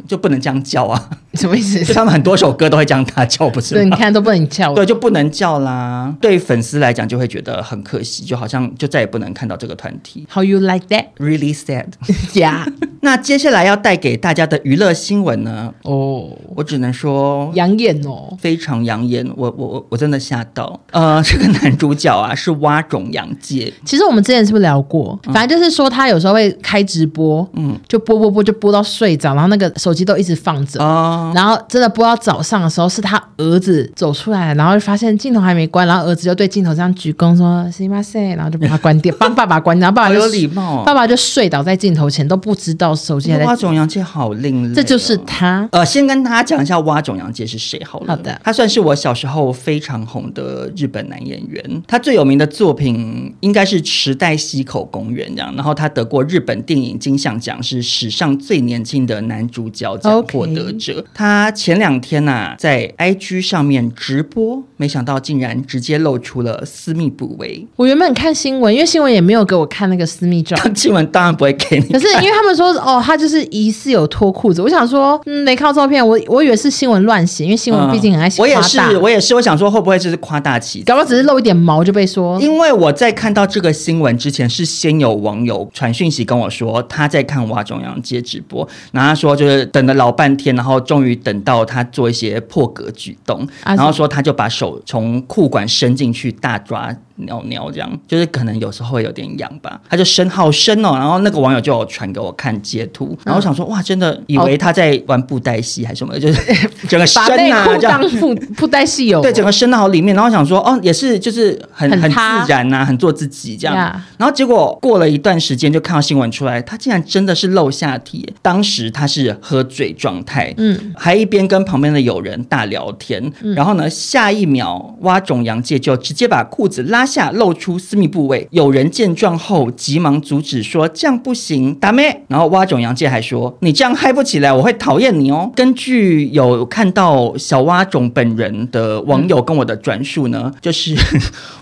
[0.07, 1.95] 就不能这样叫啊，什么意思？
[1.95, 3.75] 他们很多首歌都会这样大叫，不是？
[3.75, 6.13] 对，你看都不能叫，对，就不能叫啦。
[6.21, 10.27] 对粉丝来讲就会觉得很可惜，就好像就再也不能看到这个团体。
[10.31, 11.07] How you like that?
[11.19, 11.87] Really sad.
[12.35, 12.67] Yeah.
[13.03, 15.73] 那接下来要带给大家的娱乐新闻呢？
[15.83, 19.25] 哦，oh, 我只能说养眼哦，非常养眼。
[19.37, 19.53] 我。
[19.53, 23.71] 我我我真的吓到，呃， 这个男主角啊是蛙种洋介。
[23.85, 25.19] 其实我们之前是不是聊过？
[25.33, 43.46] 反正就是说他有时候会开直播，嗯，就播播播就播到睡着，然那个手机都一直放着，哦，然后真的播到早上的时候，是他儿子走出来，然后就发现镜头还没关，然后儿子就对镜头这样鞠躬说“すみません”，然后就把它关掉，帮 爸爸关掉，然后爸爸就有礼貌，爸爸就睡倒在镜头前，都不知道手机还在。
[43.46, 45.68] 蛙种洋介好另类，这就是他。
[45.72, 48.08] 呃，先跟大家讲一下蛙种洋介是谁好了。
[48.08, 61.05] 好的，他算是我小时候非常红的日本男演员，他最有名的作品应该是《池袋西口公园》这样，然后他得过日本电影金像奖，是史上最年轻的 男主角奖获得者。
[61.15, 67.67] 他前两天呐、啊、在 IG 上面直播，没想到竟然直接露出了私密部位。
[67.77, 71.87] 我原本看新闻，因为新闻也没有给我看那个私密照， 新闻当然不会给你。
[71.93, 78.43] 可是因为他们说哦，他就是疑似有脱裤子，我想说嗯，没看到照片，我我以为是新闻乱写，因为新闻毕竟很爱写、嗯。
[78.43, 82.41] 我也是，我也是，我想说会不会就是夸大其词，搞不好只是露一点毛就被说。
[82.41, 96.93] 因为我在看到这个新闻之前，是先有网友传讯息跟我说他在看蛙种洋介直播，然后他说就是等了老半天，然后终于等到他做一些破格举动，然后说他就把手从裤管伸进去大抓。
[97.17, 106.41] 尿尿这样，就是可能有时候会有点痒吧，他就深好深哦，然后那个网友就有传给我看截图，然后我想说哇，真的以为他在玩布袋戏还是什么，就是
[106.89, 107.23] 整个深
[107.53, 108.01] 啊，这样。
[108.21, 112.17] 布布袋戏有对整个深到好里面，然后我想说哦，也是就是很很自
[112.49, 113.75] 然呐、啊，很做自己这样，
[114.19, 140.95] 然后结果过了一段时间就看到新闻出来，他竟然真的是露下体，当时他是喝醉状态，嗯，还一边跟旁边的友人大聊天，然后呢，下一秒挖种洋界就直接把裤子拉下露出私密部位，有人见状后急忙阻止说：“这样不行，达咩。”然后蛙种洋介还说：“你这样嗨不起来，我会讨厌你哦。”根据有看到小蛙种本人的网友跟我的转述呢，嗯、就是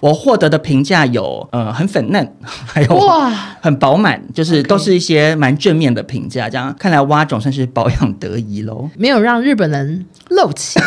[0.00, 6.48] 我获得的评价有呃很粉嫩， 还有哇很饱满，就是都是一些蛮正面的评价。
[6.48, 10.81] 这样看来蛙种算是保养得宜喽，没有让日本人露起。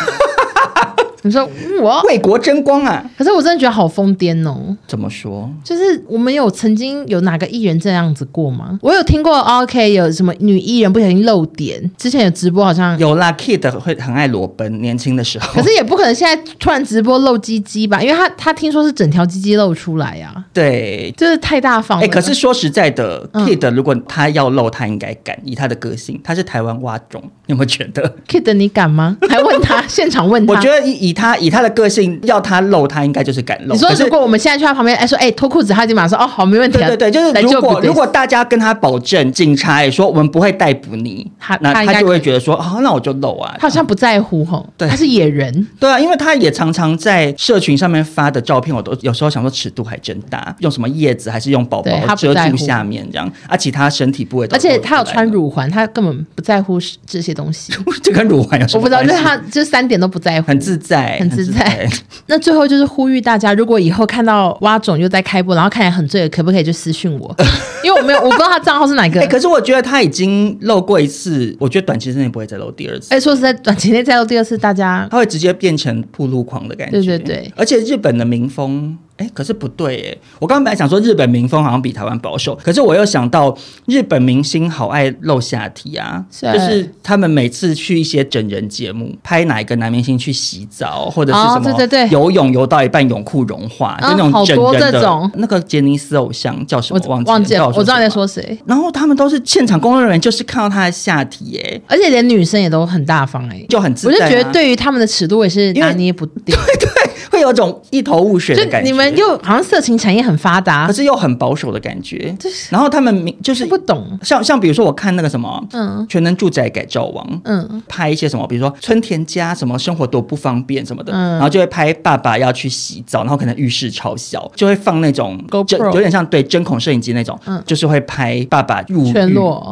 [1.24, 1.48] 你说
[1.80, 3.02] 我为国争光啊！
[3.16, 4.76] 可是我真的觉得好疯癫哦！
[4.86, 5.50] 怎么说？
[5.64, 8.78] 就是我们有曾经有哪个艺人这样子过吗？
[8.82, 11.90] 我有听过，OK，有什么女艺人不小心露点？
[11.96, 15.54] 之前有直播好像有啦，Kid 会很爱裸奔，年轻的时候。
[15.54, 18.02] 可是也不可能现在突然直播露鸡鸡吧？
[18.02, 20.44] 因为他他听说是整条鸡鸡露出来呀、啊。
[20.52, 22.04] 对，就是太大方了。
[22.04, 29.16] 哎、欸，可是说实在的、嗯、，Kid 如果他要露，他应该敢，以他的个性，他是台湾蛙种，你有没有觉得？Kid，你敢吗？
[29.30, 30.52] 还问他， 现场问他。
[30.52, 32.20] 我觉得以以他以他的个性。
[32.24, 33.74] 要他露，他应该就是敢露。
[33.74, 36.78] 你说如果我们现在去他旁边，哎说哎脱裤子，他就马上说哦好没问题。
[36.78, 43.54] 对对对，就是如果如果大家跟他保证，警察也说我们不会逮捕你，他那他就会觉得说哦那我就露啊。
[43.58, 45.66] 他好像不在乎吼，对，他是野人。
[45.78, 54.46] 对啊，因为他也常常在社群上面发的照片，我都有时候想说尺度还真大，用什么叶子还是用宝宝遮住下面这样啊，其他身体部位。
[54.50, 57.72] 而且他有穿乳环，他根本不在乎这些东西。
[58.02, 58.78] 这跟乳环有什么？
[58.78, 61.88] 我不知道，就是他这三点都不在乎，很自在在，很自在。
[62.26, 67.34] 那最后就是呼吁大家，如果以后看到蛙总又在开播，然后看起来很醉，可不可以就私讯我？
[67.84, 69.20] 因为我没有，我不知道他账号是哪个。
[69.20, 73.08] 哎、欸，可是我觉得他已经漏过一次，我觉得短期之内不会再漏第二次。
[73.12, 76.92] 哎、欸，说实在，短期内再漏第二次，大家他会直接变成铺路狂的感觉。
[76.92, 78.96] 对对对，而且日本的民风。
[79.16, 80.18] 哎，可是不对哎！
[80.40, 95.30] 我刚刚本来想说日本民风好像比台湾保守，可是我又想到日本明星好爱露下体啊，是就是他们每次去一些整人节目，拍哪一个男明星去洗澡，或者是什么、哦、对对对游泳游到一半泳裤融化，哦、就那种整人的。
[95.34, 97.00] 那个杰尼斯偶像叫什么？
[97.06, 98.58] 忘记了，忘记了，我知道你在说谁。
[98.66, 104.16] 然后他们都是现场工作人员，就是看到他的下体哎，而且连女生也都很大方哎，就很自在、啊。
[104.16, 106.88] 我就觉得对于他们的尺度也是拿捏不定，对对，
[107.30, 108.90] 会有种一头雾水的感觉。
[108.90, 109.84] 你们又好像色。
[109.84, 112.34] 情产业很发达，可是又很保守的感觉。
[112.70, 129.12] 然后他们就是不懂，像像比如说，我看那个什么，嗯，全能住宅改造王，嗯，拍一些什么，比如说春田家什么生活多不方便什么的，嗯，然后就会拍爸爸要去洗澡，然后可能浴室超小，就会放那种 GoPro，有点像对针孔摄影机那种，嗯，就是会拍爸爸入浴。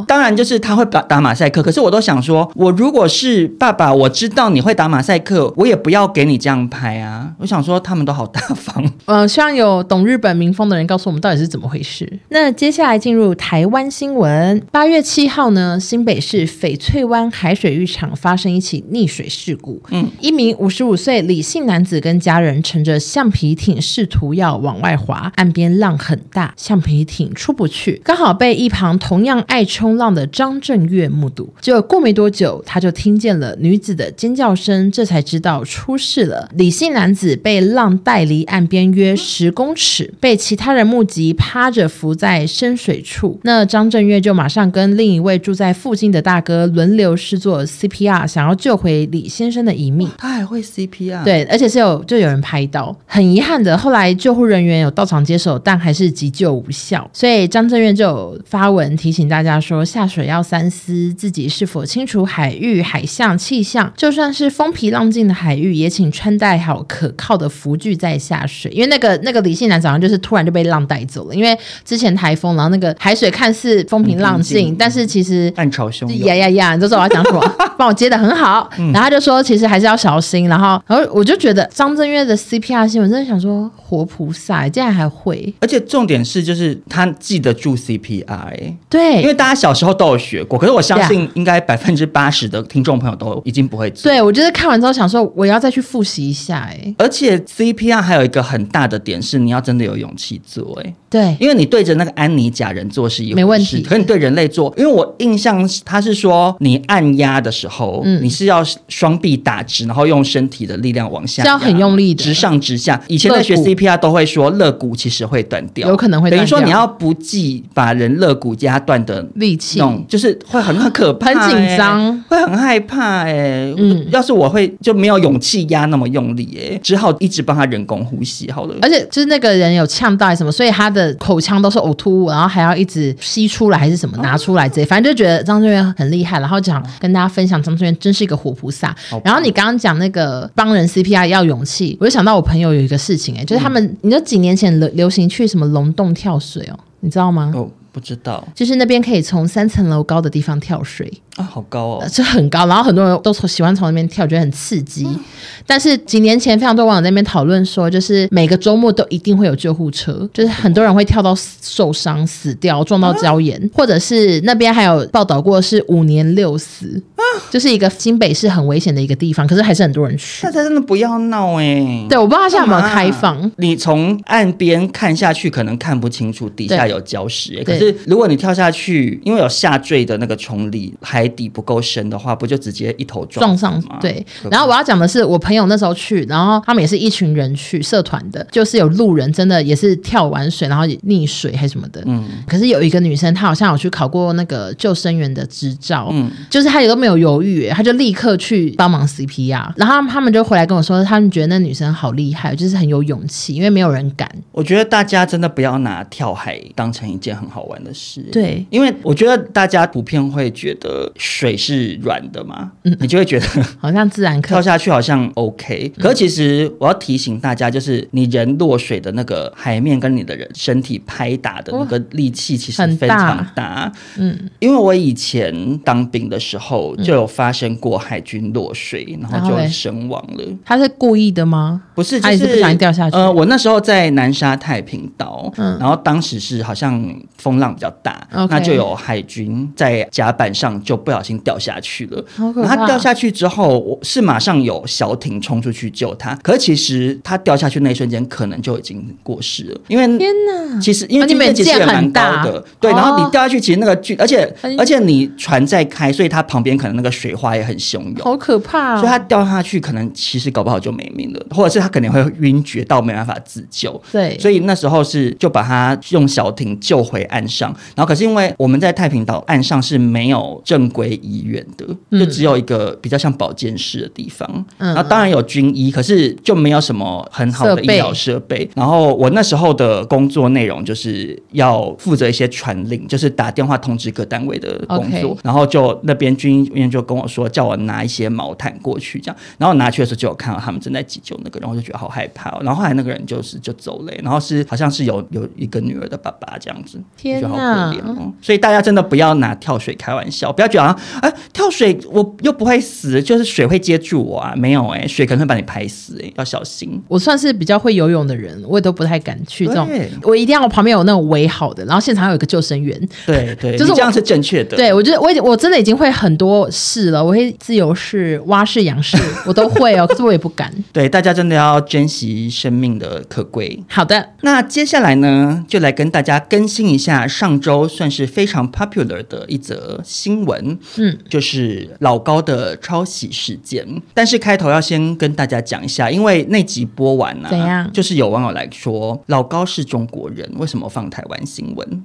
[0.06, 7.30] 当然就是他会打打马赛克，可是我都想说，我如果是爸爸，我知道你会打马赛克，我也不要给你这样拍啊。
[7.42, 10.06] 我想说他们都好大方，嗯， 希望有懂。
[10.06, 12.08] 日本民风的人告诉我们到底是怎么回事。
[12.28, 14.64] 那接下来进入台湾新闻。
[14.70, 19.82] 八月七号呢，新北市翡翠湾海水浴场发生一起溺水事故。
[19.90, 31.52] 嗯，一名五十五岁李姓男子跟家人乘着橡皮艇试图要往外滑，岸边浪很大，橡皮艇出不去，刚好被一旁同样爱冲浪的张震岳目睹。
[31.60, 36.48] 结果过没多久，他就听见了女子的尖叫声，这才知道出事了。
[36.54, 40.12] 李姓男子被浪带离岸边约十公尺。
[40.20, 50.10] 被其他人目击趴着浮在深水处，那张震岳就马上跟另一位住在附近的大哥轮流施作 CPR，想要救回李先生的一命。
[50.18, 51.24] 他还会 CPR？
[51.24, 52.96] 对，而且是有就有人拍到。
[53.06, 57.08] 很遗憾的，后来救护人员有到场接手，但还是急救无效。
[57.12, 76.26] 所以张震岳就有发文提醒大家说，下水要三思，自己是否清楚海域海象气象，就算是风平浪静的海域，也请穿戴好可靠的浮具在下水，因为那个那个李姓男早上就是突然就被浪带走了，因为之前台风，然后那个海水看似风平浪静，但是其实暗潮汹涌。
[76.26, 76.74] 呀呀呀！
[76.74, 77.40] 你知道我要讲什么？
[77.78, 78.68] 帮我接的很好。
[78.92, 80.48] 然后他就说，其实还是要小心。
[80.48, 85.54] 然后，然后我就觉得张震岳的 CPR 新闻，真的想说活菩萨竟然还会。
[85.60, 90.58] 而且重点是，就是他记得住 CPR，哎，对，因为大家小时候都有学过。
[90.58, 94.10] 可是我相信，应该百分之八十的听众朋友都已经不会做。
[94.10, 96.58] 对，我就是看完之后想说，我要再去复习一下。
[96.58, 99.82] 哎，而且 CPR 还有一个很大的点是，你要真的。
[99.82, 103.82] 有勇气做哎、对，因为你对着那个安妮假人做是一回事，没问题。
[103.82, 112.98] 可你对人类做，因为我印象他是说，你按压的时候，嗯，你是要双臂打直，然后用身体的力量往下，是要很用力的，直上直下。
[113.08, 116.38] 以前在学 CPR 都会说肋骨其实会断掉，有可能会断掉。
[116.38, 123.74] 等于说你要不计把人肋骨压断的力气，就是会很很可怕、欸，很紧张，会很害怕哎、欸。
[123.76, 128.76] 嗯，要是我会就没有勇气压那么用力哎、欸，只好一直帮他人工呼吸好了。
[128.80, 130.52] 而且就是那个人有呛到什么。
[130.52, 138.94] 所以他的口腔都是呕吐物，然后还要一直吸出来还是什么拿出来这些，反正就觉得张震岳很厉害，然后想跟大家分享张震岳真是一个活菩萨。
[139.24, 147.52] 然后你刚刚讲那个帮人 CPR 要勇气，我就想到我朋友有一个事情哎、欸，就是他们，你知道几年前流流行去什么龙洞跳水哦，你知道吗？
[147.54, 151.10] 哦，不知道，就是那边可以从三层楼高的地方跳水。
[151.36, 155.04] 啊，好高哦，这很高，然后很多人都从喜欢从那边跳，觉得很刺激。
[155.06, 155.18] 嗯、
[155.66, 170.42] 但是几年前，非常多网友在那边讨论说，就是每个周末都一定会有救护车，就是很多人会跳到受伤、死掉、撞到礁岩，啊、或者是那边还有报道过是五年六死，啊、就是一个新北市很危险的一个地方，可是还是很多人去。
[170.42, 172.06] 大家真的不要闹哎、欸！
[172.10, 173.50] 对，我不知道他现在有没有开放。
[173.56, 183.98] 你从岸边看下去，可能看不清楚底下有礁石、欸，可是如果你跳下去，因为有下坠的那个冲力，还海底不够深的话，不就直接一头撞，撞上？
[184.00, 184.26] 对。
[184.50, 192.02] 然后我要讲的是，我朋友那时候去，然后他们也是一群人去，社团的，就是有路人真的也是跳完水，然后也溺水还是什么的。
[192.06, 192.24] 嗯。
[192.48, 199.72] 可是有一个女生，她好像有去考过那个救生员的执照，嗯，就是她也都没有犹豫，她就立刻去帮忙 CPR。
[199.76, 204.28] 然后他们就回来跟我说，他们觉得那女生好厉害，就是很有勇气，因为没有人敢。
[204.50, 208.22] 我觉得大家真的不要拿跳海当成一件很好玩的事。
[208.32, 211.11] 对，因为我觉得大家普遍会觉得。
[211.16, 213.46] 水是软的嘛，嗯，你就会觉得
[213.78, 215.92] 好像自然跳下去好像 OK。
[215.98, 223.92] 可是其实我要提醒大家，就是你人落水的那个海面跟你的人身体拍打的那个力气其实非常大。
[224.16, 230.44] 嗯，因为我以前当兵的时候就有发生过海军落水，然后就身亡了。
[230.64, 231.82] 他是故意的吗？
[231.94, 233.16] 不是，就是不小心掉下去。
[233.16, 237.02] 呃，我那时候在南沙太平岛，嗯，然后当时是好像
[237.36, 242.24] 风浪比较大，那就有海军在甲板上就不小心掉下去了。
[242.36, 246.34] 然后他掉下去之后，我是马上有小艇冲出去救他。
[246.36, 249.80] 可是其实他掉下去那一瞬间，可能就已经过世了。
[249.88, 252.90] 因为天哪，其实因为你面其实也蛮高的，对。
[252.92, 258.96] 然后你掉下去，其实那个距，而且而且你船在开，所以它旁边可能那个水花也很汹涌，好可怕。
[258.96, 264.00] 所以他掉下去，可能其实搞不好就没命了，或者是他可能会晕厥到没办法自救。
[264.12, 267.74] 对，所以那时候是就把他用小艇救回岸上。
[267.96, 271.86] 然后可是因为我们在太平岛岸上是没有正规医院的，
[272.18, 274.48] 就只有一个比较像保健室的地方。
[274.78, 278.68] 嗯，然后当然有军医，可是就没有什么很好的医疗设备。
[278.74, 285.36] 然后我那时候的工作内容就是要负责一些传令，就是打电话通知各单位的工作。
[285.42, 289.36] 然后就那边军医院就跟我说，叫我拿一些毛毯过去，这样。
[289.58, 292.50] 然后拿去的时候就有看到他们正在急救那个，然后就觉得好害怕。
[292.60, 298.32] 然后后来那个人就是就走了，然后是好像是有有一个女儿的爸爸这样子，天哪，就好可怜哦。
[298.40, 307.00] 所以大家真的不要拿跳水开玩笑，不要觉得啊，哎，跳水我又不会死，就是水会接住我啊，没有哎、欸，水可能会把你拍死哎、欸，要小心。
[307.08, 309.88] 我算是比较会游泳的人，我也都不太敢去这种，
[310.22, 312.98] 我一定要我旁边有那种围好的，然后现场有一个救生员。
[313.26, 314.76] 对对， 就是这样是正确的。
[314.76, 319.16] 对，我觉得我已经我真的已经会很多式了，我会自由式、蛙式、仰式，
[319.46, 320.72] 我都会哦，可是我也不敢。
[320.92, 323.82] 对，大家真的要珍惜生命的可贵。
[323.88, 333.86] 好的，那接下来呢，就来跟大家更新一下上周算是非常 popular 的一则新闻，嗯，就是老高的抄袭事件。
[334.14, 337.92] 但是开头要先跟大家讲一下，因为那集播完呢、啊，怎样？
[337.92, 342.04] 就是有网友来说，老高是中国人，为什么放台湾新闻？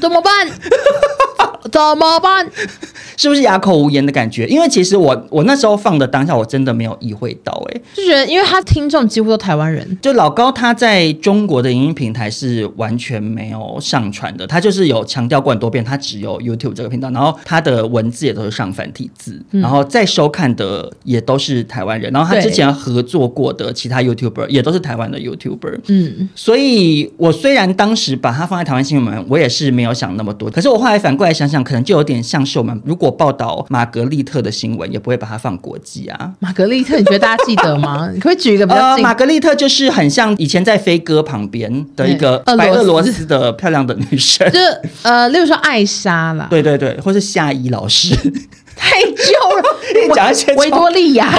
[0.00, 0.32] 怎么办？
[1.70, 2.46] 怎么办？
[3.16, 4.46] 是不是哑口无言的感觉？
[4.46, 36.32] 因为其实我我那时候放的当下，我真的没有意会到、欸，哎，就觉得因为他听众几乎都台湾人，就老高他在中国的影音平台是完全没有上传的，他就是有强调过很多遍，他只有 YouTube 这个频道，然后他的文字也都是上繁体字，嗯、然后再收看的也都是台湾人，然后他之前合作过的其他 YouTuber 也都是台湾的 YouTuber，嗯，所以我虽然当时把它放在台湾新闻，我也是没有想那么多，可是我后来反过来想想，可能就有点像是我们如果报道玛格丽特的新闻，也不会把它放国际啊。
[36.40, 38.10] 玛格丽特，你觉得大家记得吗？
[38.14, 38.84] 你可以举一个比较近。
[38.84, 48.14] 呃，马格丽特就是很像以前在飞哥旁边的一个白俄罗斯的漂亮的女生， 就是呃，例如说艾莎啦，对对对，或是夏伊老师，
[48.76, 49.76] 太旧了。
[50.06, 51.32] 你讲一些维多利亚，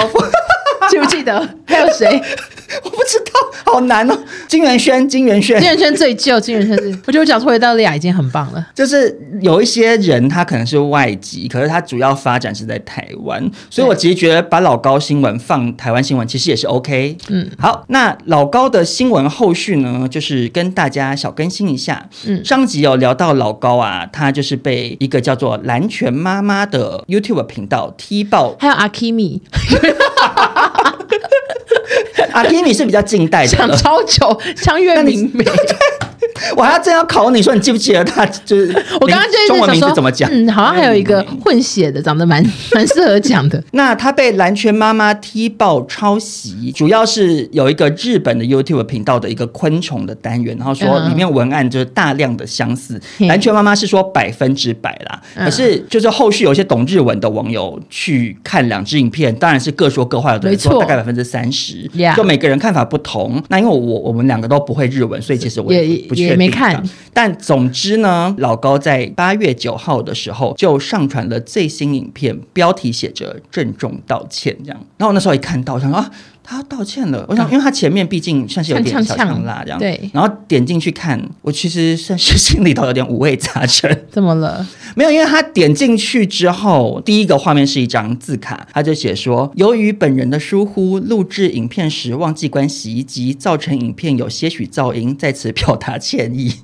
[0.90, 1.48] 记不记得？
[1.66, 2.20] 还有谁？
[2.84, 3.18] 我不知
[3.64, 4.18] 道，好难哦。
[4.46, 6.38] 金元萱，金元萱，金元萱最旧。
[6.40, 8.66] 金元萱是， 我觉得我讲出维多利亚已经很棒了。
[8.74, 17.16] 就是有一些人，他可能是外籍，可是他主要发展是在台湾，所以我其实觉得把老高新闻放台湾新闻，其实也是 OK。
[17.28, 22.08] 嗯，好，那老高的新闻后续呢，就是跟大家小更新一下。
[22.26, 29.42] 嗯，上集有聊到老高啊，他就是被一个叫做蓝泉妈妈的 YouTube 频道踢爆，还有阿基米。
[32.32, 35.44] 阿基米是比较近代的，想超久，像月明媚。
[36.56, 38.66] 我还要正要考你说，你记不记得他就是
[39.00, 40.30] 我刚刚就中文名字怎么讲？
[40.32, 43.62] 嗯，好像还有一个混血的，长得蛮 蛮适合讲的。
[43.72, 53.00] 那他被蓝圈妈妈踢爆抄袭，主要是有一个日本的 YouTube 频道的一个昆虫的单元，然后说里面文案就是大量的相似。
[53.18, 63.42] 蓝泉妈妈是说百分之百啦，可是就是后续有一些懂日文的网友去看两支影片，当然是各说各话，有的没错大概百分之三十，就每个人看法不同。
[63.48, 66.46] 那因为我我们两个都不会日文，所以其实我也不确定。
[66.46, 74.80] 没看，但总之呢，老高在八月九号的时候就上传了最新影片，标题写着“郑重道歉”这样。
[74.96, 76.10] 然后我那时候一看到，我想说啊。
[76.42, 80.10] 他道歉了，我想，因为他前面毕竟算是有点小呛辣这样，对。
[80.12, 83.90] 然后点进去看，我其实算是心里头有点五味杂陈。
[84.10, 84.66] 怎么了？
[84.96, 96.54] 没有，因为他点进去之后，第一个画面是一张字卡，他就写说：“由于本人的疏忽，录制影片时忘记关洗衣机，造成影片有些许噪音，在此表达歉意。”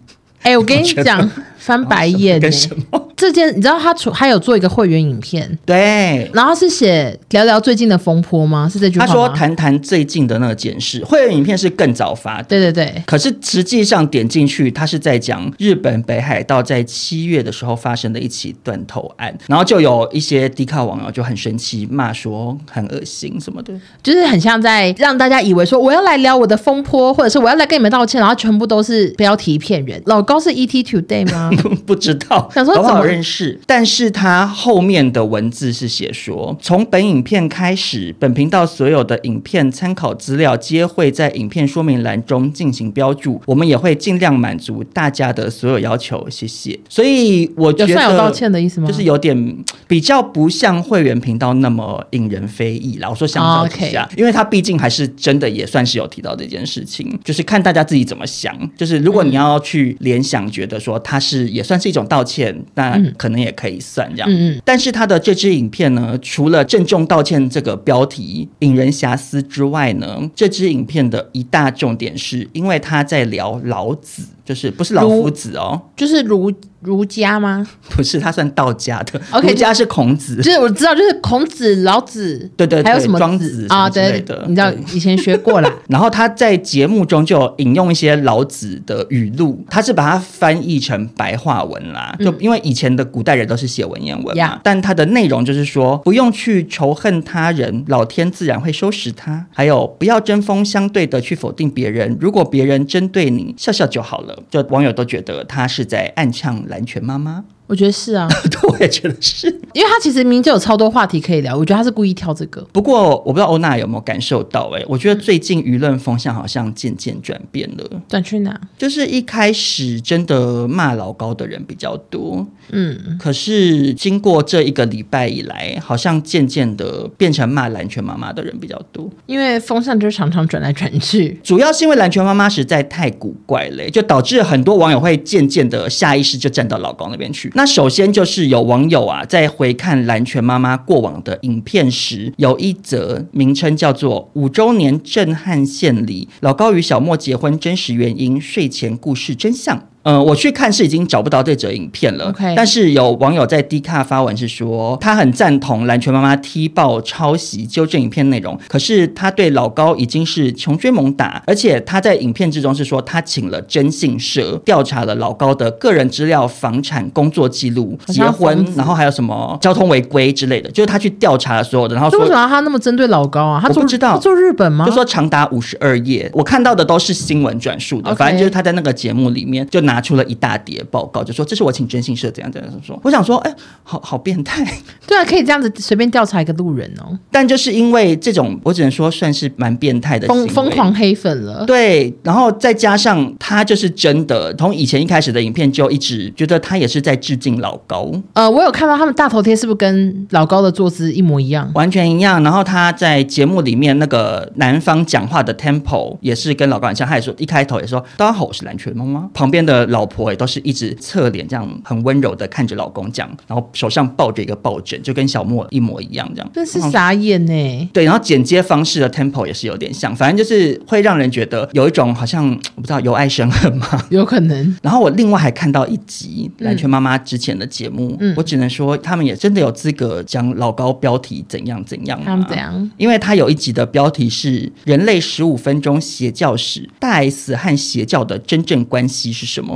[0.43, 3.06] 哎，我跟你讲，翻白眼，跟什么？
[3.17, 8.69] 这件，你知道他出还有做一个会员影片，对，然后是写聊聊最近的风波吗？
[8.71, 9.13] 是这句话吗？
[9.13, 11.03] 他说谈谈最近的那个检视。
[11.05, 13.03] 会员影片是更早发的，对对对。
[13.07, 30.03] 可是实际上点进去，他是在讲日本北海道在七月的时候发生的一起断头案，然后就有一些低卡网友就很生气，骂说很恶心什么的，就是很像在让大家以为说我要来聊我的风波，或者是我要来跟你们道歉，然后全部都是标题骗人。
[30.07, 31.51] 老高是 ET Today 吗？
[31.87, 46.79] 不知道，想说怎么好认识，但是他后面的文字是写说，从本影片开始，本频道所有的影片参考资料皆会在影片说明栏中进行标注，我们也会尽量满足大家的所有要求，谢谢。
[46.89, 48.89] 所以我觉得有算有道歉的意思吗？
[48.89, 53.09] 就是有点比较不像会员频道那么引人非议啦。
[53.09, 54.19] 我说相较之下，oh, okay.
[54.19, 58.55] 因为他毕竟还是真的也算是有提到这件事情，就是看大家自己怎么想。
[58.77, 64.29] 就是如果你要去联想，觉得说他是也算是一种道歉，那可能也可以算这样。
[64.31, 64.63] 嗯嗯。
[64.65, 74.23] 但是他的这支影片呢，除了郑重道歉这个标题引人遐思之外呢，这支影片的一大重点是因为他在聊老子。
[74.47, 77.67] 就是不是老夫子哦，就是儒儒家吗？
[77.91, 79.21] 不是，他算道家的。
[79.43, 85.73] 儒家是孔子，就是我知道，就是孔子、老子，对对，还有什么庄子啊之类的，你知道以前学过啦。
[85.91, 92.15] 然后他在节目中就引用一些老子的语录，他是把它翻译成白话文啦。
[92.21, 99.45] 就因为以前的古代人都是写文言文嘛，但他的内容就是说，不用去仇恨他人，老天自然会收拾他。
[99.53, 104.36] 还有，不要针锋相对的去否定别人，如果别人针对你，笑笑就好了。
[104.51, 107.45] 就网友都觉得他是在暗呛兰泉妈妈。
[107.67, 112.61] 我觉得是啊， 对，我也觉得是，因为他其实明明就有超多话题可以聊，我觉得他是故意挑这个。
[112.73, 118.03] 不过我不知道欧娜有没有感受到、欸，哎，我觉得最近舆论风向好像渐渐转变了。
[118.09, 118.59] 转去哪？
[118.79, 129.11] 就是一开始真的骂老高的人比较多，嗯，可是经过这一个礼拜以来，好像渐渐的变成骂兰泉妈妈的人比较多。
[129.27, 137.51] 因为风向就是常常转来转去，主要是因为兰泉妈妈实在太古怪了、欸，就导致很多网友会渐渐的下意识就站到老高那边去。
[137.57, 149.89] 那首先就是有网友啊，在回看蓝泉妈妈过往的影片时，有一则名称叫做“五周年震撼献礼：老高与小莫结婚真实原因睡前故事真相”。
[150.07, 152.33] 嗯，我去看是已经找不到这则影片了。
[152.33, 152.55] Okay.
[152.55, 171.97] 但是有网友在 D 卡发文是说，他很赞同蓝泉妈妈踢爆抄袭纠正影片内容，可是他对老高已经是穷追猛打，而且他在影片之中是说他请了征信社调查了老高的个人资料、房产、工作记录、结婚，然后还有什么交通违规之类的，就是他去调查了所有的。
[171.97, 173.61] 然后说为什么他那么针对老高啊？
[173.61, 174.87] 他不知道做日本吗？
[174.87, 178.15] 就说长达五十二页，我看到的都是新闻转述的，Okay.
[178.15, 179.96] 反正就是他在那个节目里面就拿。
[179.97, 183.01] 拿出了一大叠报告，就说这是我请征信社怎样怎样说。
[183.03, 184.63] 我想说，哎，好好变态。
[185.09, 187.19] 对啊，可以这样子随便调查一个路人哦。
[187.31, 191.65] 但就是因为这种，我只能说算是蛮变态的疯疯狂黑粉了。
[191.65, 198.13] 对，然后再加上他就是真的，从以前一开始的影片就一直觉得他也是在致敬老高。
[198.35, 201.71] 呃，我有看到他们大头贴，是不是跟老高的坐姿一模一样？
[201.75, 202.43] 完全一样。
[202.43, 207.09] 然后他在节目里面那个男方讲话的 tempo 也是跟老高很像。
[207.09, 209.86] 他也说一开头也说：“大家好，我是蓝泉妈妈。”旁边的。
[209.87, 216.51] 老婆也都是一直侧脸这样很温柔的看着老公讲，然后手上抱着一个抱枕，就跟小莫一模一样这样。
[216.55, 217.91] 真是傻眼呢。
[217.93, 223.87] 对，然后剪接方式的 tempo 也是有点像，反正就是会让人觉得有一种好像我不知道由爱生恨吗？
[224.11, 224.77] 有可能。
[224.83, 232.21] 然后我另外还看到一集蓝圈妈妈之前的节目，嗯，我只能说他们也真的有资格讲老高标题怎样怎样。
[232.25, 232.91] 他们怎样？
[232.97, 239.76] 因为他有一集的标题是“人类十五分钟邪教史”，大 S 和邪教的真正关系是什么？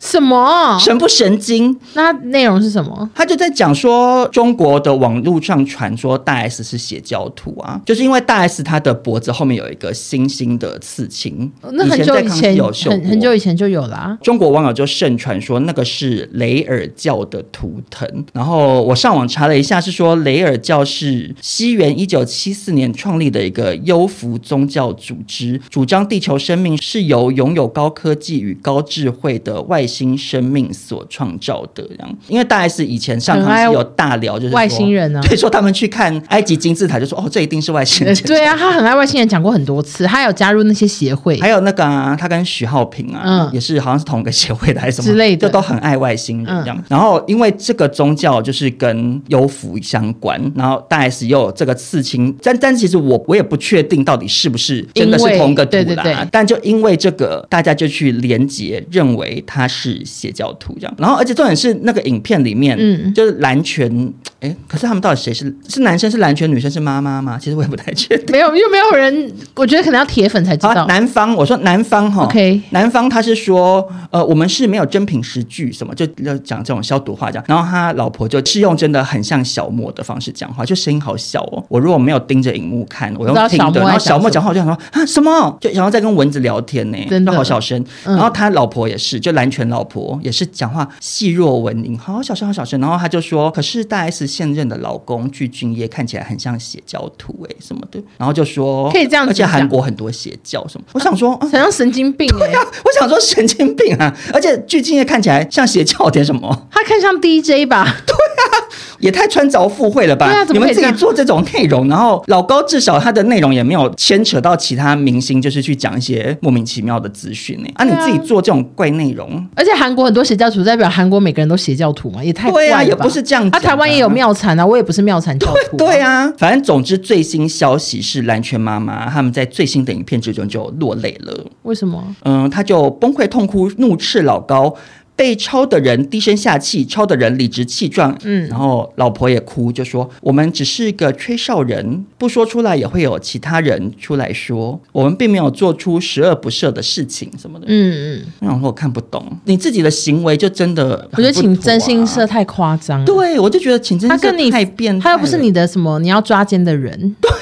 [0.00, 1.78] 什么神不神经？
[1.92, 3.08] 那内容是什么？
[3.14, 14.18] 他就在讲说，中国的网络上传说大 S 是邪教徒啊，就是因为大 S 她的脖子后面有一个星星的刺青，那很久以前有很很久以前就有啦啊。
[14.22, 38.14] 中国网友就盛传说那个是雷尔教的图腾，然后我上网查了一下，是说雷尔教是西元一九七四年创立的一个优福宗教组织，主张地球生命是由拥有高科技与高智慧的外新生命所创造的这样，因为大 S 以前上堂是有大聊，就是外星人呢， 所以说他们去看埃及金字塔，就说哦，这一定是外星人。
[38.24, 46.76] 对啊，他很爱外星人，讲过很多次，他有加入那些协会，还有那个啊，他跟许浩平啊，嗯，也是好像是同一个协会的还是什么之类的，就都很爱外星人这样。
[46.76, 55.82] 嗯、然后因为这个宗教就是跟幽浮相关，然后大 S 又有这个刺青，但但其实我我也不确定到底是不是真的是同一个图啦。
[55.82, 59.79] 对对对，但就因为这个，大家就去连结，认为他是。
[59.80, 60.94] 是邪教徒这样。
[60.98, 67.38] 然后而且重点是那个影片里面，嗯，就是男权，哎，可是他们到底谁是是男生是男权，女生是妈妈吗？
[67.40, 68.26] 其实我也不太确定。
[68.32, 70.86] 没有，又没有人，我觉得可能要铁粉才知道。
[70.86, 77.44] 男方，我说男方哈，OK，男方他是说，呃，我们是没有真凭实据什么，就要讲这种消毒话这样。
[77.48, 81.64] 然后他老婆就是用真的很像小莫的方式讲话，就声音好小哦。
[81.68, 87.82] 我如果没有盯着荧幕看，我用听的，然后小莫讲话我就想说啊什么，就然后在跟蚊子聊天呢，真的好小声。
[88.04, 92.78] 然后他老婆也是，就男权老婆也是讲话细弱蚊音，好小声好小声。
[92.80, 97.98] 然后他就说，可是大 S 现任的老公具俊晔看起来很像邪教徒哎什么的。
[98.18, 100.86] 然后就说可以这样，而且韩国很多邪教什么。
[100.92, 102.52] 我想说，好像神经病哎。
[102.84, 106.68] 我想说神经病啊，而且具俊晔看起来像邪教点什么？
[106.70, 107.84] 他看像 DJ 吧？
[108.06, 108.66] 对啊，
[108.98, 110.44] 也太穿凿附会了吧？
[110.50, 117.68] 你们自己做这种内容，然后老高至少他的内容也没有牵扯到其他明星，就是去讲一些莫名其妙的资讯呢。
[117.74, 122.24] 啊，你自己做这种怪内容，而且韩国很多邪教徒，代表韩国每个人都邪教徒嘛？
[122.24, 122.82] 也太怪了吧？
[122.82, 123.46] 也不是这样。
[123.50, 125.76] 啊，台湾也有妙产啊，我也不是妙产教徒。
[125.76, 131.44] 对啊，反正总之最新消息是蓝圈妈妈他们在最新的影片之中就落泪了。
[131.64, 132.02] 为什么？
[132.24, 134.74] 嗯，他就崩溃痛哭，怒斥老高。
[135.20, 138.16] 被抄的人低声下气，抄的人理直气壮。
[138.24, 153.04] 嗯，然后老婆也哭，就说：“我们只是个吹哨人，不说出来也会有其他人出来说，我们并没有做出十恶不赦的事情什么的。”嗯嗯，然后我看不懂你自己的行为，就真的、啊、我觉得请真心社太夸张。
[153.04, 156.98] 对，我就觉得请真心社太变态，他又不是你的什么你要抓奸的人。
[157.20, 157.39] 对对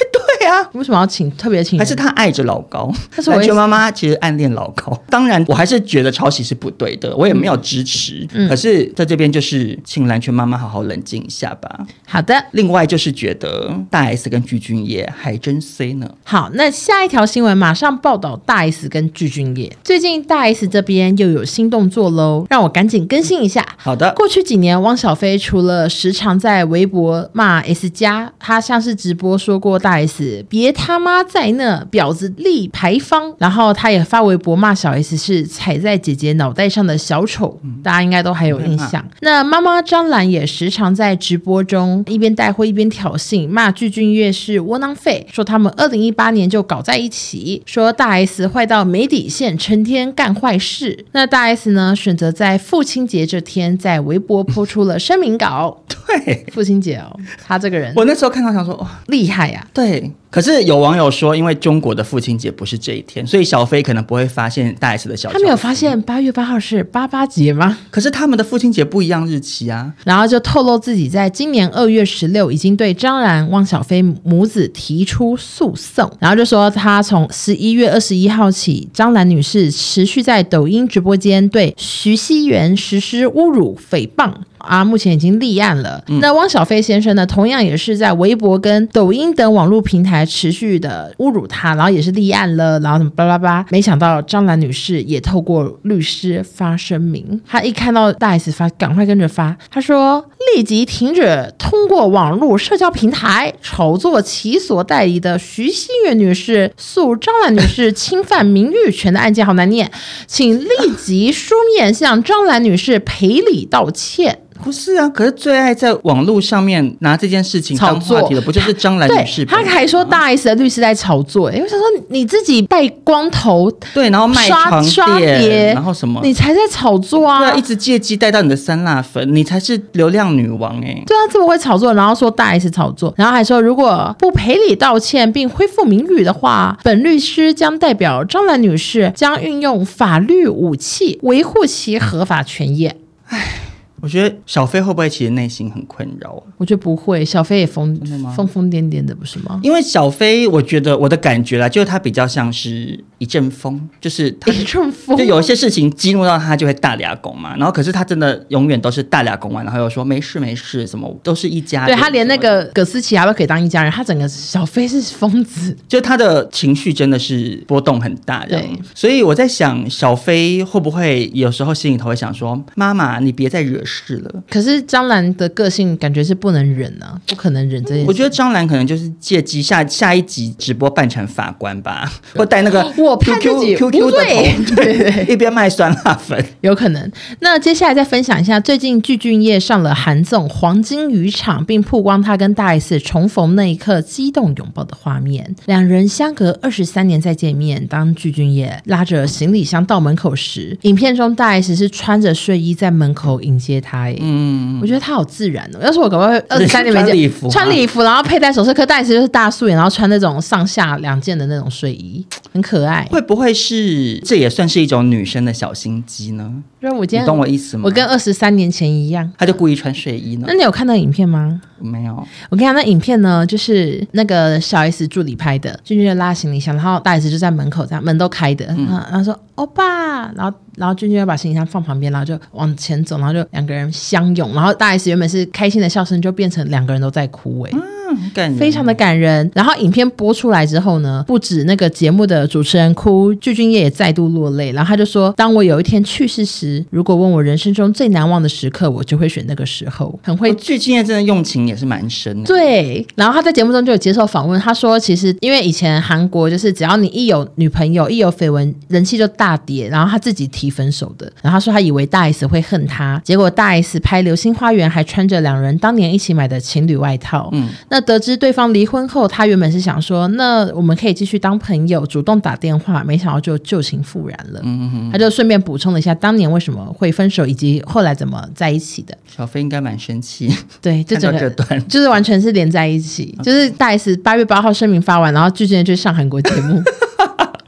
[0.49, 1.79] 啊，为什么要请特别请？
[1.79, 2.91] 还是他爱着老高？
[3.27, 4.99] 蓝圈妈妈其实暗恋老高。
[5.11, 7.59] 当然，我还是觉得抄袭是不对的，我也没有。
[7.61, 11.87] 支持，可是在这边就是请蓝圈妈妈好好冷静一下吧。
[12.07, 16.09] 好的，另外就是觉得大 S 跟具俊曄还真 C 呢。
[16.25, 19.71] 好，那下一条新闻马上报道大 S 跟具俊曄。
[19.83, 23.67] 最近大 S 这边又有新动作喽，让我赶紧更新一下。
[23.77, 37.59] 好的，过去几年汪小菲除了时常在微博骂 S 家，他像是直播说过大 S 别他妈在那婊子立牌坊，然后他也发微博骂小 S 是踩在姐姐脑袋上的小丑。
[37.83, 39.05] 大家应该都还有印象。
[39.21, 51.07] 那妈妈张兰也时常在直播中一边带货一边挑衅，骂具俊曄是窝囊废，说他们二零一八年就搞在一起，说大 S 坏到没底线，成天干坏事。
[51.13, 55.83] 那大 S 呢，选择在父亲节这天在微博抛出了声明稿。
[56.09, 57.15] 对，父亲节哦，
[57.47, 59.71] 他这个人，我那时候看到想说，哇，厉害呀、啊。
[59.73, 60.11] 对。
[60.31, 65.33] 可是有网友说，因为中国的父亲节不是这一天，所以小飞可能不会发现大 S 的小。
[65.33, 67.79] 他没有发现八月八号是八八节吗？
[67.91, 69.93] 可是他们的父亲节不一样日期啊。
[70.05, 84.33] 然后就透露自己在今年二月十六已经对张兰、汪小菲母子提出诉讼，然后就说他从十一月二十一号起，张兰女士持续在抖音直播间对徐熙媛实施侮辱、诽谤。
[84.59, 86.03] 啊，目前已经立案了。
[86.09, 93.65] 嗯、那汪小菲先生呢，同样也是在微博跟抖音等网络平台持续的侮辱他，然后也是立案了，然后什么巴拉巴。
[93.71, 109.91] 没想到张兰女士也透过律师发声明，她一看到大 S 发，赶快跟着发，她说立即停止通过网络社交平台炒作其所代理的徐熙媛女士诉张兰女士侵犯名誉权的案件，好难念，
[110.27, 114.41] 请立即书面向张兰女士赔礼道歉。
[114.63, 119.45] 不是啊，可是最爱在网络上面拿这件事情当话题的，不就是张兰女士？
[119.45, 124.85] 他还说大 S 的律师在炒作，哎，我想说你自己戴光头，对，然后卖床
[125.19, 127.39] 垫，然后什么，你才在炒作啊！
[127.39, 131.03] 对啊，一直借机带到你的酸辣粉，你才是流量女王哎！
[131.07, 142.91] 对啊，这么会炒作，然后说大 S 炒作，然后还说如果不赔礼道歉并恢复名誉的话，本律师将代表张兰女士将运用法律武器维护其合法权益。
[143.29, 143.61] 唉。
[144.01, 146.43] 我觉得小飞会不会其实内心很困扰？
[146.57, 147.95] 我觉得不会，小飞也疯
[148.37, 149.61] 疯疯癫癫的，不是吗？
[149.63, 157.57] 因为小飞，我觉得我的感觉啦，就是他比较像是一阵风，就是他一阵风，就有一些事情激怒到他就会大俩拱嘛。
[157.57, 161.97] 然后可是他真的永远都是大俩拱完，然后又说没事没事，什么都是一家人。
[161.97, 168.47] 对，他连那个葛思琪还会可以当一家人，他整个小飞是疯子，就他的情绪真的是波动很大。
[168.47, 174.43] 对，所以我在想，小飞会不会有时候心里头会想说：“妈妈，你别再惹。”事了。
[174.51, 178.05] 可是张兰的个性感觉是不能忍啊，不可能忍这件事。
[178.07, 187.11] 我觉得张兰可能就是借机下下一集直播扮成法官吧，或带那个我判自己 QQ 的头，对，对对一边卖酸辣粉，有可能。
[187.41, 195.55] 那接下来再分享一下，最近具俊晔上了韩综《黄金渔场》，并曝光他跟大 S 重逢那一刻激动拥抱的画面。
[195.67, 204.03] 两人相隔二十三年再见面，当具俊晔拉着行李箱到门口时，影片中大 S 是穿着睡衣在门口迎接他。
[204.03, 205.79] 哎，嗯，我觉得他好自然哦。
[205.83, 208.73] 要是我，可能会 二十三年没见，穿礼服，穿礼服，然后佩戴首饰。
[208.73, 213.07] 可大 S 就是大素颜，然后穿那种上下两件的那种睡衣，很可爱。
[213.11, 216.53] 会不会是这也算是一种女生的小心机呢？
[216.81, 217.83] 因为我今天你懂我意思吗？
[217.87, 220.45] 我跟二十三年前一样，他就故意穿睡衣呢。
[220.47, 221.61] 那你有看到影片吗？
[221.81, 222.15] 没有。
[222.51, 239.51] 我跟你讲，那影片呢，就是那个小 S 助理拍的，俊曄拉行李箱，然后大 S 就在门口，这样门都开的，嗯、然后说欧巴，然后然后俊俊要把行李箱放旁边，然后就往前走，然后就两个人相拥，然后大 S 原本是开心的笑声，就变成两个人都在哭，哎、嗯，感，非常的感人。
[239.55, 250.19] 然后影片播出来之后呢，不止那个节目的主持人哭，具俊曄也再度落泪，然后他就说，当我有一天去世时，如果问我人生中最难忘的时刻，我就会选那个时候。
[250.23, 252.47] 很会，具俊曄真的用情也是蛮深的。
[252.47, 261.31] 对，然后他在节目中就有接受访问，他说其实因为以前韩国就是只要你一有女朋友，一有绯闻，人气就大跌，然后他自己提分手的。
[261.43, 267.49] 然后他说他以为大 S 会恨他，结果大 S 拍《流星花园》还穿着两人当年一起买的情侣外套。
[267.53, 274.61] 嗯，那得知对方离婚后，他原本是想说，那我们可以继续当朋友，主动打电话，没想到就旧情复燃了。
[274.65, 279.17] 嗯嗯嗯，他就顺便补充了一下当年为什么会分手，以及后来怎么在一起的。
[279.27, 280.49] 小飞应该蛮生气。
[280.81, 281.51] 对，就整个
[281.89, 286.83] 就是完全是连在一起，就是大 S 八月八号声明发完，然后具俊曄就上韩国节目。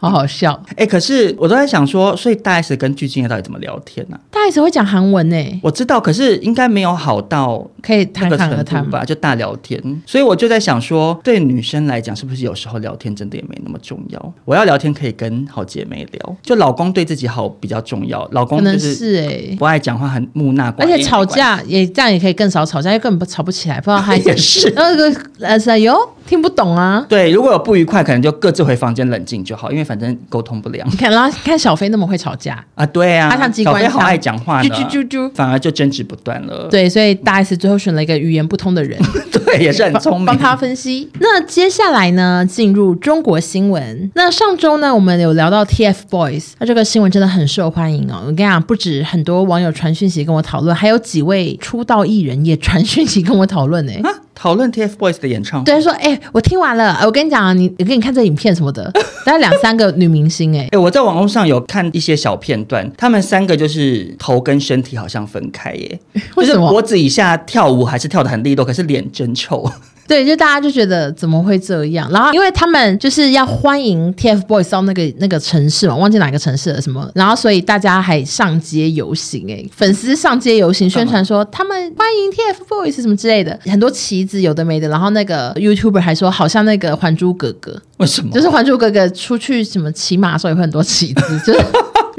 [0.00, 0.86] 好好笑，哎、欸！
[0.86, 4.20] 可是我都在想说，所以大 S 跟具俊曄到底怎么聊天呢、啊？
[4.30, 9.04] 大 S 会讲韩文呢、欸，我知道，可是应该没有好到可以侃侃而谈吧？
[9.04, 14.34] 就大聊天，所以我就在想说，对女生来讲，是不是有时候聊天真的也没那么重要？
[14.46, 18.26] 我要聊天可以跟好姐妹聊，就老公对自己好比较重要。
[18.32, 25.94] 老公就是哎，不爱讲话，很木讷，而且吵架也这样也可以更少吵架，因为根本吵不起来，不知道他 也是那个呃是哟。
[26.30, 27.04] 听不懂啊？
[27.08, 30.86] 对，如果有不愉快，可能就各自回房间冷静就好，因为反正沟通不了。
[30.88, 36.68] 你 看，然后看小飞那么会吵架啊，对啊，他像机关枪，小飞好爱讲话，啾啾啾啾，反而就争执不断了。
[36.70, 38.96] 对，所以大 S 最后选了一个语言不通的人，
[39.44, 41.10] 对，也是很聪明，帮他分析。
[41.18, 44.08] 那接下来呢，进入中国新闻。
[44.14, 48.20] 那上周呢，我们有聊到 TFBOYS，那这个新闻真的很受欢迎哦。
[48.20, 53.92] 我跟你讲，不止很多网友传讯息跟我讨论，还有几位出道艺人也传讯息跟我讨论呢。
[54.32, 58.90] 讨论 TFBOYS 的演唱会，对，说，哎、欸，我听完了，我跟你讲啊，你，我给你看这影片什么的，
[59.24, 66.00] 大概两三个女明星、欸，哎， 哎，我在网络上有看一些小片段，他们三个就是头跟身体好像分开、欸，耶，
[66.36, 69.70] 就是脖子以下跳舞还是跳得很利落，可是脸真臭。
[70.10, 72.10] 对，就大家就觉得怎么会这样？
[72.10, 88.32] 然后因为他们就是要欢迎 TFBOYS 到那个那个城市嘛，忘记哪个城市了什么，然后所以大家还上街游行，哎，粉丝上街游行宣传说他们欢迎 TFBOYS 什么之类的，很多旗子有的没的，然后那个 YouTuber 还说好像那个《还珠格格》，为什么？
[88.32, 91.60] 就是《还珠格格》出去什么骑马的时候也会很多旗子，就是。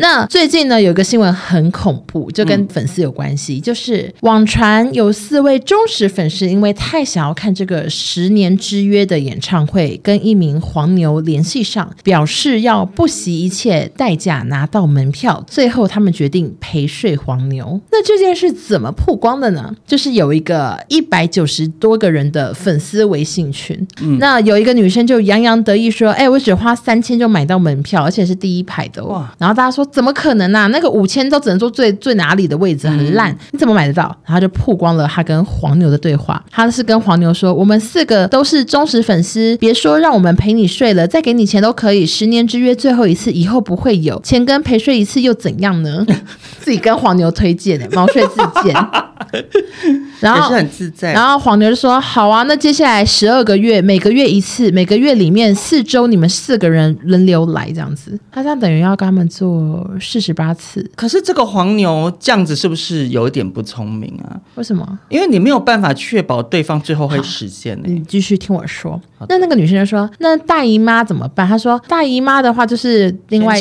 [0.01, 17.79] 那最近呢，有个新闻很恐怖，就跟粉丝有关系，嗯、就是网传有四位忠实粉丝因为太想要看这个十年之约的演唱会，跟一名黄牛联系上，表示要不惜一切代价拿到门票，最后他们决定陪睡黄牛。
[17.91, 19.71] 那这件事怎么曝光的呢？
[19.85, 29.09] 就是有一个一百九十多个人的粉丝微信群，嗯、那有一个女生就洋洋得意说：“哎，我只花三千就买到门票，而且是第一排的哦。
[29.09, 29.87] 哇”然后大家说。
[29.91, 30.67] 怎么可能啊？
[30.67, 34.15] 那个五千都只能坐最最哪里的位置，很烂，你怎么买得到？
[34.25, 36.43] 然后就曝光了他跟黄牛的对话。
[36.49, 42.05] 他是跟黄牛说：“我们四个都是忠实粉丝，别说让我们陪你睡了，再给你钱都可以。
[42.05, 46.05] 十年之约最后一次，以后不会有钱跟陪睡一次又怎样呢？”
[46.61, 48.73] 自己跟黄牛推荐的毛遂自荐，
[50.21, 51.11] 然后也是很自在。
[51.11, 58.17] 然后黄牛就说：“好啊，那接下来十二个月，每个月一次，每个月里面四周你们四个人轮流来，这样子。
[58.31, 64.39] 他这样等于要跟他们做。”四十八次，可是这个黄牛这样子是不是有一点不聪明啊？
[64.55, 64.99] 为什么？
[65.09, 67.93] 因为你没有办法确保对方最后会实现呢、欸。
[67.93, 68.99] 你继续听我说。
[69.29, 73.55] 那那个女生就说：“那大姨妈怎么办？”她说：“大姨妈的话就是另外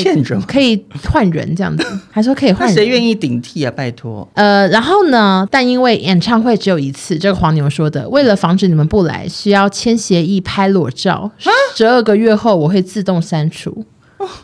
[0.47, 2.75] 可以换人这样子， 还说可以换人。
[2.75, 3.71] 谁愿意顶替啊？
[3.71, 4.27] 拜托。
[4.35, 5.47] 呃，然后呢？
[5.51, 11.31] 但因为演唱会只有一次，这个黄牛说的，为了防止你们不来，需要签协议拍裸照。
[11.77, 13.85] 十二个月后我会自动删除。”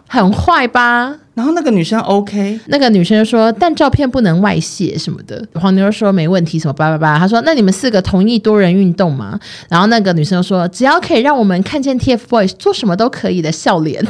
[0.08, 1.14] 很坏吧？
[1.34, 5.46] 然后那个女生 OK，那个女生就说，但照片不能外泄什么的。
[5.54, 7.18] 黄牛说没问题，什么叭叭叭。
[7.18, 9.38] 他说，那你们四个同意多人运动吗？
[9.68, 14.02] 然后那个女生就说，只要可以让我们看见 TFBOYS 做什么都可以的笑脸，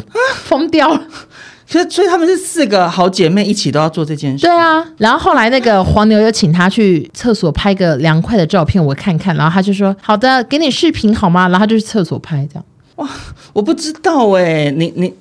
[0.44, 1.02] 疯掉了。
[1.66, 4.46] 所以，所以他们是四个好姐妹一起都要做这件事。
[4.46, 9.34] 对啊，然后后来那个黄牛又请她去厕所拍个凉快的照片，我看看。
[9.34, 12.64] 然后她就说：“好的，给你视频好吗？”然后她就去厕所拍，这样。
[12.94, 13.08] 哇，
[13.52, 15.12] 我不知道哎，你你。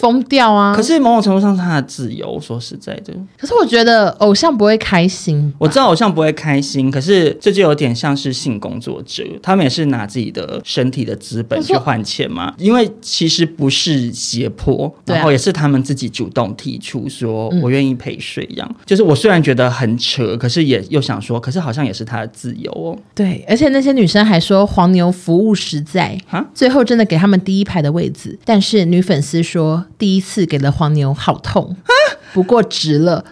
[0.00, 0.74] 疯掉啊！
[0.74, 3.12] 可是某种程度上是他的自由，说实在的。
[3.38, 5.52] 可是我觉得偶像不会开心。
[5.58, 12.54] 我知道偶像不会开心，可是这就有点像是性工作者，他们也是拿自己的身体的资本去换钱嘛。
[12.56, 18.76] 因为其实不是胁迫，然后也是他们自己主动提出说“我愿意陪睡”一样。
[18.86, 22.96] 就是我虽然觉得很扯，可是也又想说，可是好像也是他的自由哦。
[23.14, 28.38] 对，而且那些女生还说黄牛服务实在啊，最后真的给他们第一排的位置。
[28.46, 29.84] 但是女粉丝说。
[30.00, 31.76] 第一次给了黄牛，好痛，
[32.32, 33.22] 不过值了。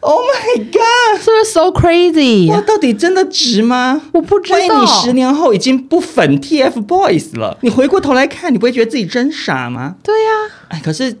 [0.00, 1.20] Oh my god！
[1.20, 2.48] 是不是 so crazy？
[2.50, 4.00] 哇，到底真的值吗？
[4.12, 4.58] 我不知道。
[4.58, 9.96] 万一你十年后已经不粉 TFBOYS 了，你回过头来看，你不会觉得自己真傻吗？
[10.02, 10.70] 对呀、啊。
[10.70, 11.14] 哎，可是。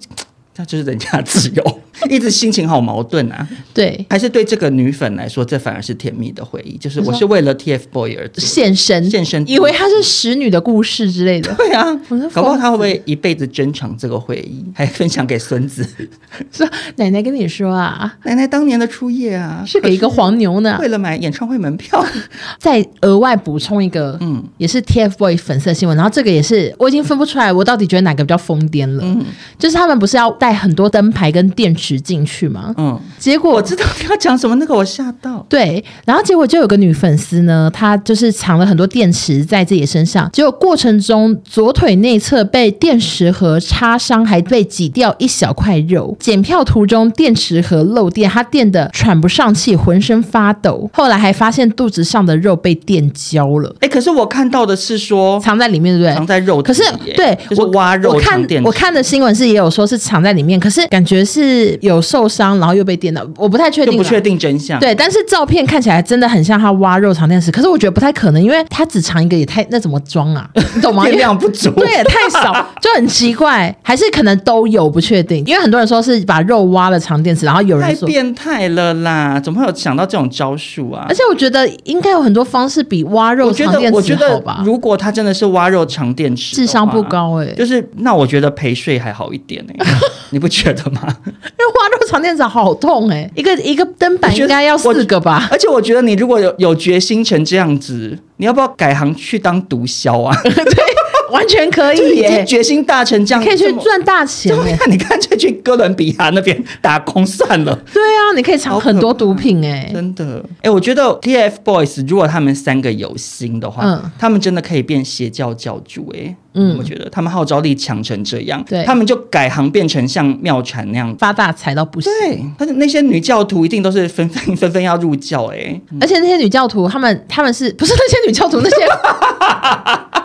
[0.56, 3.46] 那就是人家自由， 一直心情好矛盾啊。
[3.74, 6.76] 对，还是对这个女粉来说，这反而是甜蜜的回忆。
[6.78, 11.52] 就是我是为了 TFBOYS 而献身，献身，以为她是使女的故事之类的。
[11.54, 11.84] 对啊，
[12.32, 15.86] 搞不好她会不会一辈子珍藏这个回忆，还分享给孙子？
[16.50, 22.02] 说奶奶跟你说啊，奶奶当年的初夜啊，是给一个黄牛呢，为了买演唱会门票。
[22.58, 25.94] 再额外补充一个，嗯，也是 TFBOYS 粉色新闻。
[25.94, 29.02] 然后这个也是我已经分不出来，我到底觉得哪个比较疯癫了？
[29.04, 29.24] 嗯，
[29.58, 30.34] 就是他们不是要。
[30.45, 32.74] 带很多灯牌跟电池进去嘛？
[32.76, 35.44] 嗯，结果我知道你要讲什么，那个我吓到。
[35.48, 46.16] 对，然后结果就有个女粉丝呢，她就是藏了很多电池在自己身上，结果过程中左腿内侧被电池盒插伤，还被挤掉一小块肉。
[46.20, 50.88] 检票途中电池盒漏电，她电的喘不上气，浑身发抖。
[50.92, 53.74] 后来还发现肚子上的肉被电焦了。
[53.80, 56.14] 哎，可是我看到的是说藏在里面，对不对？
[56.14, 56.84] 藏在肉，可是
[57.16, 58.12] 对，就是挖肉。
[58.12, 60.35] 我看我看的新闻是也有说是藏在。
[60.36, 64.78] 里面可是感觉是有受伤，然后又被电到，我不太确定，不确定真相。
[64.78, 70.48] 对，但是照片看起来真的很像他挖肉藏电池，可是我觉得不太可能，因为他只藏一个也太，那怎么装啊？
[70.74, 71.04] 你懂吗？
[71.04, 81.06] 电量不足，对，也太少， 就很奇怪，还是可能都有不确定，因为很多人说是把肉挖了藏电池，然后有人说太变态了啦，怎么会有想到这种招数啊？
[81.08, 84.56] 而且我觉得应该有很多方式比挖肉藏电池好吧？
[84.58, 89.96] 我觉得如果他真的是挖肉藏电池，智商不高哎、欸，就是那我觉得陪睡还好一点哎、欸，
[90.30, 91.00] 你不觉得吗？
[91.26, 95.48] 因为挖肉床垫子好痛哎、欸，一个一个灯板应该要四个吧？
[95.50, 100.36] 而且我觉得你如果有有决心成这样子，你要不要改行去当毒枭啊？
[100.42, 100.84] 对。
[101.28, 102.44] 完全可以耶！
[102.44, 104.56] 决心大成这样，可以去赚大钱。
[104.78, 107.76] 那你干脆去哥伦比亚那边打工算了。
[107.92, 116.36] 对啊，你可以藏很多毒品哎，真的哎，我觉得 TFBOYS 如果他们三个有心的话，嗯，他们真的可以变邪教教主哎。
[116.56, 121.14] 嗯，我觉得他们号召力强成这样，对，他们就改行变成像妙禅那样。
[121.18, 122.10] 发大财到不行。
[122.22, 128.76] 对，但是那些女教徒一定都是纷纷纷纷要入教哎，而且那些女教徒，他们他们是不是那些女教徒那些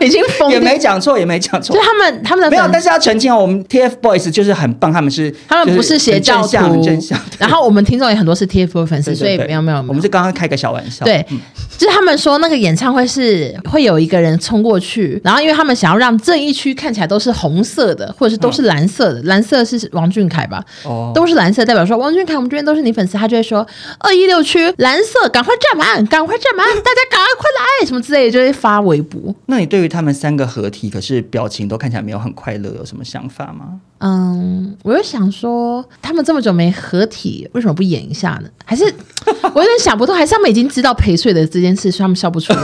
[0.04, 7.16] 已经疯也没讲错也没讲错，就他们他们的没有，但是要澄清哦，我们 TFBOYS 就是很棒，他们是他们不是邪教徒，真相。
[7.38, 11.04] 然后我们听众也很多是 TFBOYS 粉丝，所以没有没有，我们是刚刚开个小玩笑。
[11.04, 11.24] 对，
[11.78, 20.64] 就是他们说那个演唱会是会有一个人冲过去，然后因为他们想要让这一区看起来都是红色的，或者是都是蓝色的，嗯、蓝色是王俊凯吧？
[20.84, 23.66] 哦，都是蓝色，代表说王俊凯，我们这边都是你粉丝，他就会说
[23.98, 29.34] 二一六区蓝色，赶快站满，赶快站满，大家赶快快来，什么之类的，就会发微博。
[29.46, 33.80] 那你对于他们三个合体，可是表情都看起来没有很快乐，有什么想法吗？
[33.98, 38.48] 嗯，我就想说，他们这么久没合体，为什么不演一下呢？
[38.64, 38.84] 还是
[39.54, 42.60] 我有点想不通，还是他们已经知道陪睡的这件事，所以他们笑不出来。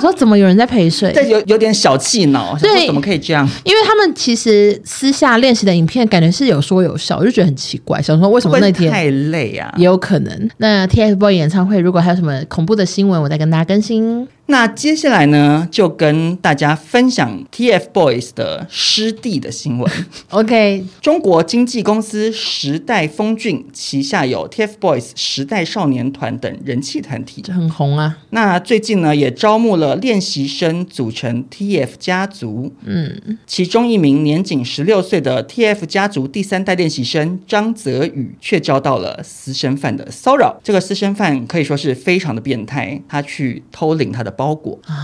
[0.00, 1.12] 你说怎么有人在陪睡？
[1.12, 2.56] 对，有有点小气恼。
[2.56, 3.46] 说，怎么可以这样？
[3.64, 8.00] 因为他们其实私下练习的影片，感觉是有说有笑，我就觉得很奇怪。
[8.00, 9.72] 想说为什么那天太累啊？
[9.76, 10.50] 也有可能。
[10.56, 14.26] 那 TFBOYS 演唱会如果还有什么恐怖的新闻，我再跟大家更新。
[14.50, 19.88] 那接下来呢，就跟大家分享 TFBOYS 的师弟的新闻。
[20.30, 28.18] OK，中国经纪公司时代峰峻旗下有 TFBOYS 时代少年团等人气团体，这很红啊。
[28.30, 32.72] 那最近呢，也招募了练习生组成 TF 家族。
[32.84, 40.58] 嗯，其中一名年仅十六岁的 TF 家族第三代练习生张泽宇，却遭到了私生饭的骚扰。
[40.64, 44.34] 这个私生饭可以说是非常的变态，他去偷领他的。
[44.40, 44.96] 包裹啊！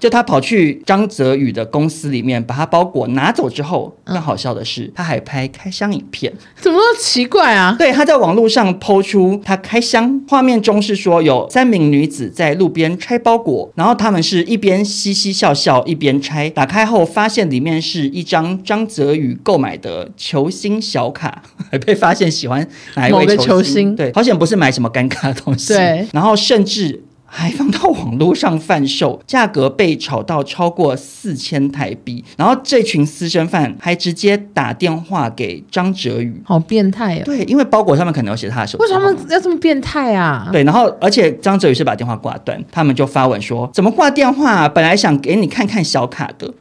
[0.00, 7.76] 就他跑去张泽宇的公司里面，把他包裹拿走之后，更好笑的是，他还拍开箱影片，怎么奇怪啊？
[7.78, 22.66] 对，他在网络上 PO 出他开箱画面中是说有三名女子在路边拆包裹，然后他们是一边嘻嘻笑笑一边拆，打开后发现里面是一张张泽宇购买的球星小卡， 还被发现喜欢
[22.96, 23.46] 哪一位球星？
[23.46, 25.72] 球星对，好险不是买什么尴尬的东西。
[25.72, 27.04] 对，然后甚至。
[27.34, 32.22] 还放到网络上贩售，价格被炒到超过四千台币。
[32.36, 37.22] 然后这群私生饭还直接打电话给张哲宇，好变态啊！
[37.24, 38.84] 对，因为包裹上面可能有写他的手机。
[38.84, 40.50] 为什么他们要这么变态啊？
[40.52, 44.68] 对，然后而且张哲宇是把电话挂断，他们就发文说：怎么挂电话？
[44.68, 46.52] 本来想给你看看小卡的。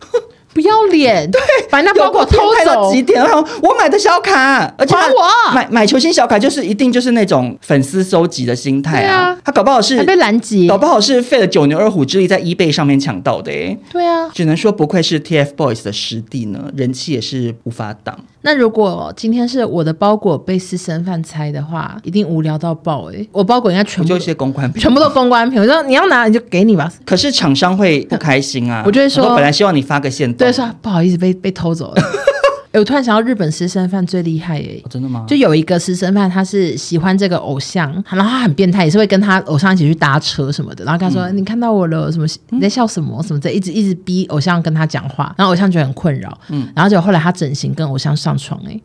[0.53, 1.29] 不要脸！
[1.31, 1.39] 对，
[1.69, 3.21] 把那包裹偷走几点？
[3.23, 9.37] 然后我买的小卡，而且我买买球星小卡就是一定就是那种粉丝收集的心态啊。
[9.43, 13.51] 他搞不好是被拦截，搞不好是费了九牛二虎之力在 eBay 上面抢到的。
[13.51, 18.17] 哎，对啊，只能说不愧是 TFBOYS 的师弟呢，人气也是无法挡。
[18.43, 23.27] 那如果今天是我的包裹被私生饭拆的话，一定无聊到爆哎！
[23.31, 25.59] 我包裹应该全部就一些公关品，全部都公关品。
[25.59, 26.91] 我说你要拿你就给你吧。
[27.05, 28.83] 可是厂商会不开心啊！
[28.85, 30.37] 我就会说，本来希望你发个限动。
[30.37, 32.01] 对，说不好意思被被偷走了。
[32.71, 35.25] 哎，我突然想到日本私生饭最厉害哎、哦，真的吗？
[35.27, 42.11] 就有一个私生饭，他是喜欢这个偶像，然后他很变态，也是会跟他偶像一起去搭车什么的，然后跟他说：“嗯、你看到我了？
[42.11, 42.25] 什么？
[42.49, 43.21] 你在笑什么？
[43.23, 46.37] 什么的？”一直一直逼偶像跟他讲话，然后偶像觉得很困扰。
[46.49, 48.79] 嗯，然后就后来他整形跟偶像上床哎。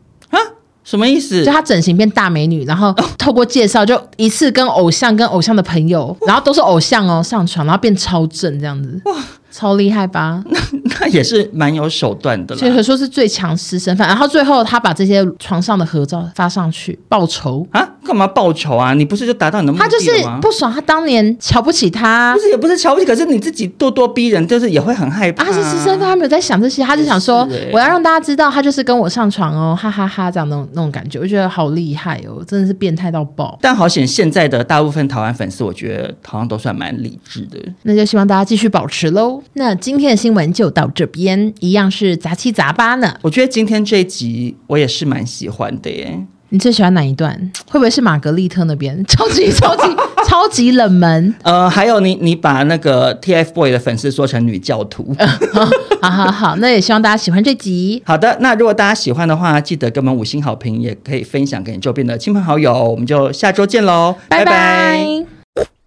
[0.82, 1.44] 什么意思？
[1.44, 9.16] 就他整形变大美女，然后透过介绍，就一次跟偶像、跟偶像的朋友，然后都是偶像哦上床，然后变超正这样子，哇，
[9.56, 10.42] 超厉害吧？
[10.50, 10.60] 那
[11.00, 12.58] 那也是蛮有手段的啦。
[12.58, 17.88] 所以可说是最强私生饭，然后最后他把这些床上的合照发上去报仇啊？
[18.04, 18.92] 干嘛报仇啊？
[18.92, 19.84] 你不是就达到你的目的？
[19.84, 20.10] 他就是
[20.42, 25.44] 不爽，他当年瞧不起他，不是也不是瞧不起，可是你自己咄咄逼人，就是也会很害怕。
[25.44, 33.58] 啊、他是私生饭，他没有在想这些，他就想说我要让大家知道他就是跟我上床哦，哈哈哈，哈，这样那种那种感觉，我觉得好厉害哦，真的是变态到爆。
[33.62, 37.58] 但好险，现在的大部分台湾粉丝，我觉得好像都算蛮理智的。
[37.82, 39.42] 那就希望大家继续保持喽。
[39.54, 43.16] 那今天的新闻就到这边，一样是杂七杂八呢。
[43.22, 46.20] 我觉得今天这一集我也是蛮喜欢的耶。
[46.50, 47.34] 你最喜欢哪一段？
[47.68, 49.02] 会不会是玛格丽特那边？
[49.06, 49.82] 超级超级
[50.28, 51.34] 超级冷门。
[51.42, 55.12] 呃，还有你你把那个 TFBOY 的粉丝说成女教徒。
[56.00, 58.00] 好好好，那也希望大家喜欢这集。
[58.06, 62.72] 好的，那如果大家喜欢的话，记得给我们五星好评，也可以分享给你周边的亲朋好友。
[62.72, 64.52] 我们就下周见喽，拜拜。
[64.52, 65.26] 拜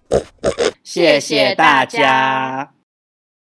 [0.09, 0.19] 拜。
[0.83, 2.78] 谢谢大家。